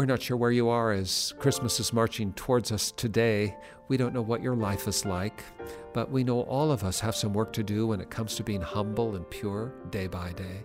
We're 0.00 0.06
not 0.06 0.22
sure 0.22 0.38
where 0.38 0.50
you 0.50 0.70
are 0.70 0.92
as 0.92 1.34
Christmas 1.38 1.78
is 1.78 1.92
marching 1.92 2.32
towards 2.32 2.72
us 2.72 2.90
today. 2.90 3.54
We 3.88 3.98
don't 3.98 4.14
know 4.14 4.22
what 4.22 4.42
your 4.42 4.56
life 4.56 4.88
is 4.88 5.04
like, 5.04 5.44
but 5.92 6.10
we 6.10 6.24
know 6.24 6.40
all 6.40 6.72
of 6.72 6.84
us 6.84 7.00
have 7.00 7.14
some 7.14 7.34
work 7.34 7.52
to 7.52 7.62
do 7.62 7.86
when 7.86 8.00
it 8.00 8.08
comes 8.08 8.34
to 8.36 8.42
being 8.42 8.62
humble 8.62 9.14
and 9.14 9.28
pure 9.28 9.74
day 9.90 10.06
by 10.06 10.32
day. 10.32 10.64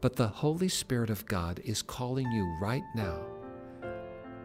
But 0.00 0.14
the 0.14 0.28
Holy 0.28 0.68
Spirit 0.68 1.10
of 1.10 1.26
God 1.26 1.60
is 1.64 1.82
calling 1.82 2.30
you 2.30 2.46
right 2.62 2.84
now 2.94 3.18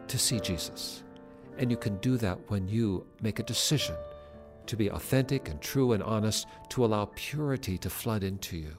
to 0.08 0.18
see 0.18 0.40
Jesus. 0.40 1.04
And 1.56 1.70
you 1.70 1.76
can 1.76 1.96
do 1.98 2.16
that 2.16 2.50
when 2.50 2.66
you 2.66 3.06
make 3.20 3.38
a 3.38 3.44
decision 3.44 3.94
to 4.66 4.76
be 4.76 4.90
authentic 4.90 5.48
and 5.48 5.60
true 5.60 5.92
and 5.92 6.02
honest, 6.02 6.48
to 6.70 6.84
allow 6.84 7.12
purity 7.14 7.78
to 7.78 7.88
flood 7.88 8.24
into 8.24 8.56
you. 8.56 8.76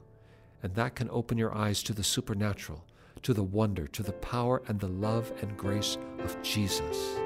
And 0.62 0.75
that 0.75 0.95
can 0.95 1.10
open 1.10 1.38
your 1.38 1.55
eyes 1.55 1.83
to 1.83 1.93
the 1.93 2.03
supernatural, 2.03 2.83
to 3.27 3.33
the 3.33 3.43
wonder, 3.43 3.87
to 3.87 4.03
the 4.03 4.13
power 4.13 4.61
and 4.69 4.79
the 4.79 4.87
love 4.87 5.33
and 5.41 5.57
grace 5.57 5.97
of 6.19 6.41
Jesus. 6.43 7.19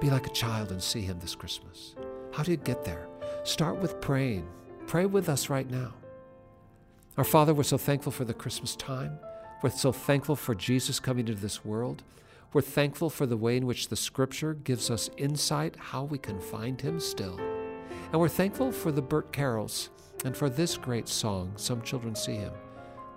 Be 0.00 0.08
like 0.08 0.28
a 0.28 0.30
child 0.30 0.70
and 0.70 0.80
see 0.80 1.00
Him 1.00 1.18
this 1.18 1.34
Christmas. 1.34 1.96
How 2.30 2.44
do 2.44 2.52
you 2.52 2.56
get 2.56 2.84
there? 2.84 3.08
Start 3.42 3.78
with 3.78 4.00
praying. 4.00 4.46
Pray 4.86 5.06
with 5.06 5.28
us 5.28 5.50
right 5.50 5.68
now. 5.68 5.94
Our 7.18 7.24
Father, 7.24 7.52
we're 7.52 7.64
so 7.64 7.76
thankful 7.76 8.12
for 8.12 8.24
the 8.24 8.32
Christmas 8.34 8.76
time. 8.76 9.18
We're 9.64 9.70
so 9.70 9.90
thankful 9.90 10.36
for 10.36 10.54
Jesus 10.54 11.00
coming 11.00 11.26
into 11.26 11.42
this 11.42 11.64
world. 11.64 12.04
We're 12.52 12.60
thankful 12.60 13.10
for 13.10 13.26
the 13.26 13.36
way 13.36 13.56
in 13.56 13.66
which 13.66 13.88
the 13.88 13.96
Scripture 13.96 14.54
gives 14.54 14.92
us 14.92 15.10
insight 15.16 15.74
how 15.74 16.04
we 16.04 16.18
can 16.18 16.38
find 16.40 16.80
Him 16.80 17.00
still. 17.00 17.40
And 18.12 18.20
we're 18.20 18.28
thankful 18.28 18.70
for 18.70 18.92
the 18.92 19.02
Burt 19.02 19.32
carols 19.32 19.90
and 20.24 20.36
for 20.36 20.48
this 20.48 20.76
great 20.76 21.08
song, 21.08 21.54
Some 21.56 21.82
Children 21.82 22.14
See 22.14 22.36
Him, 22.36 22.52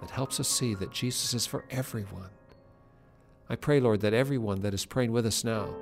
that 0.01 0.09
helps 0.11 0.39
us 0.39 0.47
see 0.47 0.73
that 0.75 0.91
Jesus 0.91 1.33
is 1.33 1.45
for 1.45 1.65
everyone. 1.69 2.29
I 3.49 3.55
pray, 3.55 3.79
Lord, 3.79 4.01
that 4.01 4.13
everyone 4.13 4.61
that 4.61 4.73
is 4.73 4.85
praying 4.85 5.11
with 5.11 5.25
us 5.25 5.43
now 5.43 5.73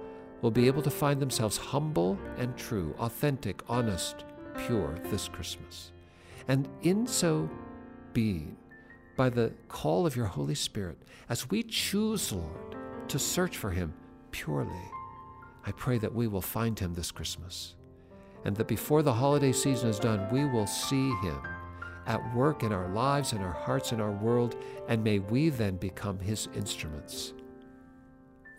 will 0.42 0.52
be 0.52 0.68
able 0.68 0.82
to 0.84 0.92
find 0.92 1.20
themselves 1.20 1.58
humble 1.58 2.20
and 2.38 2.56
true, 2.56 2.94
authentic, 3.00 3.62
honest, 3.68 4.26
pure 4.66 5.00
this 5.06 5.28
Christmas. 5.28 5.92
And 6.48 6.68
in 6.84 7.08
so 7.08 7.50
being, 8.14 8.56
by 9.16 9.30
the 9.30 9.52
call 9.68 10.06
of 10.06 10.16
your 10.16 10.28
Holy 10.28 10.56
Spirit, 10.56 10.98
as 11.30 11.50
we 11.50 11.64
choose, 11.64 12.32
Lord, 12.32 12.76
to 13.08 13.18
search 13.18 13.58
for 13.58 13.72
Him 13.72 13.94
purely, 14.32 14.92
I 15.66 15.72
pray 15.72 15.98
that 15.98 16.14
we 16.14 16.28
will 16.28 16.42
find 16.42 16.78
Him 16.78 16.94
this 16.94 17.12
Christmas. 17.12 17.76
And 18.44 18.56
that 18.58 18.68
before 18.68 19.02
the 19.02 19.14
holiday 19.14 19.52
season 19.52 19.90
is 19.90 19.98
done, 19.98 20.28
we 20.32 20.46
will 20.46 20.68
see 20.68 21.10
Him 21.24 21.40
at 22.06 22.36
work 22.36 22.64
in 22.64 22.72
our 22.72 22.90
lives, 22.90 23.34
in 23.34 23.42
our 23.42 23.54
hearts, 23.54 23.92
in 23.92 24.00
our 24.00 24.12
world, 24.12 24.56
and 24.88 25.04
may 25.04 25.20
we 25.20 25.50
then 25.50 25.78
become 25.78 26.20
His 26.20 26.48
instruments. 26.56 27.34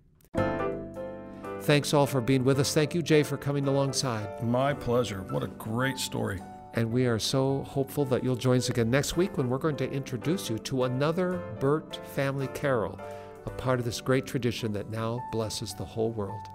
Thanks 1.63 1.93
all 1.93 2.07
for 2.07 2.21
being 2.21 2.45
with 2.45 2.59
us. 2.61 2.73
Thank 2.73 2.95
you, 2.95 3.03
Jay, 3.03 3.23
for 3.23 3.37
coming 3.37 3.69
alongside. 3.69 4.43
My 4.43 4.73
pleasure. 4.73 5.27
What 5.31 5.43
a 5.43 5.49
great 5.49 5.99
story. 5.99 6.41
And 6.75 6.91
we 6.91 7.07
are 7.07 7.19
so 7.19 7.63
hopeful 7.65 8.05
that 8.07 8.23
you'll 8.25 8.37
join 8.37 8.59
us 8.59 8.71
again 8.71 8.91
next 8.91 9.17
week 9.17 9.37
when 9.37 9.49
we're 9.49 9.59
going 9.59 9.77
to 9.77 9.91
introduce 9.91 10.49
you 10.49 10.59
to 10.61 10.85
another 10.85 11.43
Burt 11.59 12.01
family 12.15 12.49
carol, 12.49 12.99
a 13.47 13.51
part 13.51 13.79
of 13.81 13.85
this 13.85 14.01
great 14.01 14.25
tradition 14.25 14.73
that 14.73 14.89
now 14.89 15.21
blesses 15.33 15.75
the 15.75 15.85
whole 15.85 16.11
world. 16.13 16.47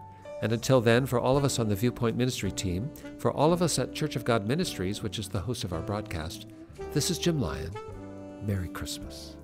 And 0.44 0.52
until 0.52 0.82
then, 0.82 1.06
for 1.06 1.22
all 1.22 1.38
of 1.38 1.46
us 1.46 1.58
on 1.58 1.70
the 1.70 1.76
Viewpoint 1.76 2.18
Ministry 2.18 2.52
team, 2.52 2.92
for 3.18 3.32
all 3.32 3.54
of 3.54 3.62
us 3.62 3.80
at 3.80 3.96
Church 3.96 4.18
of 4.18 4.26
God 4.26 4.46
Ministries, 4.46 5.02
which 5.02 5.18
is 5.18 5.30
the 5.30 5.40
host 5.40 5.64
of 5.64 5.72
our 5.72 5.80
broadcast, 5.80 6.48
this 6.92 7.10
is 7.10 7.18
Jim 7.18 7.40
Lyon. 7.40 7.72
Merry 8.46 8.68
Christmas. 8.68 9.38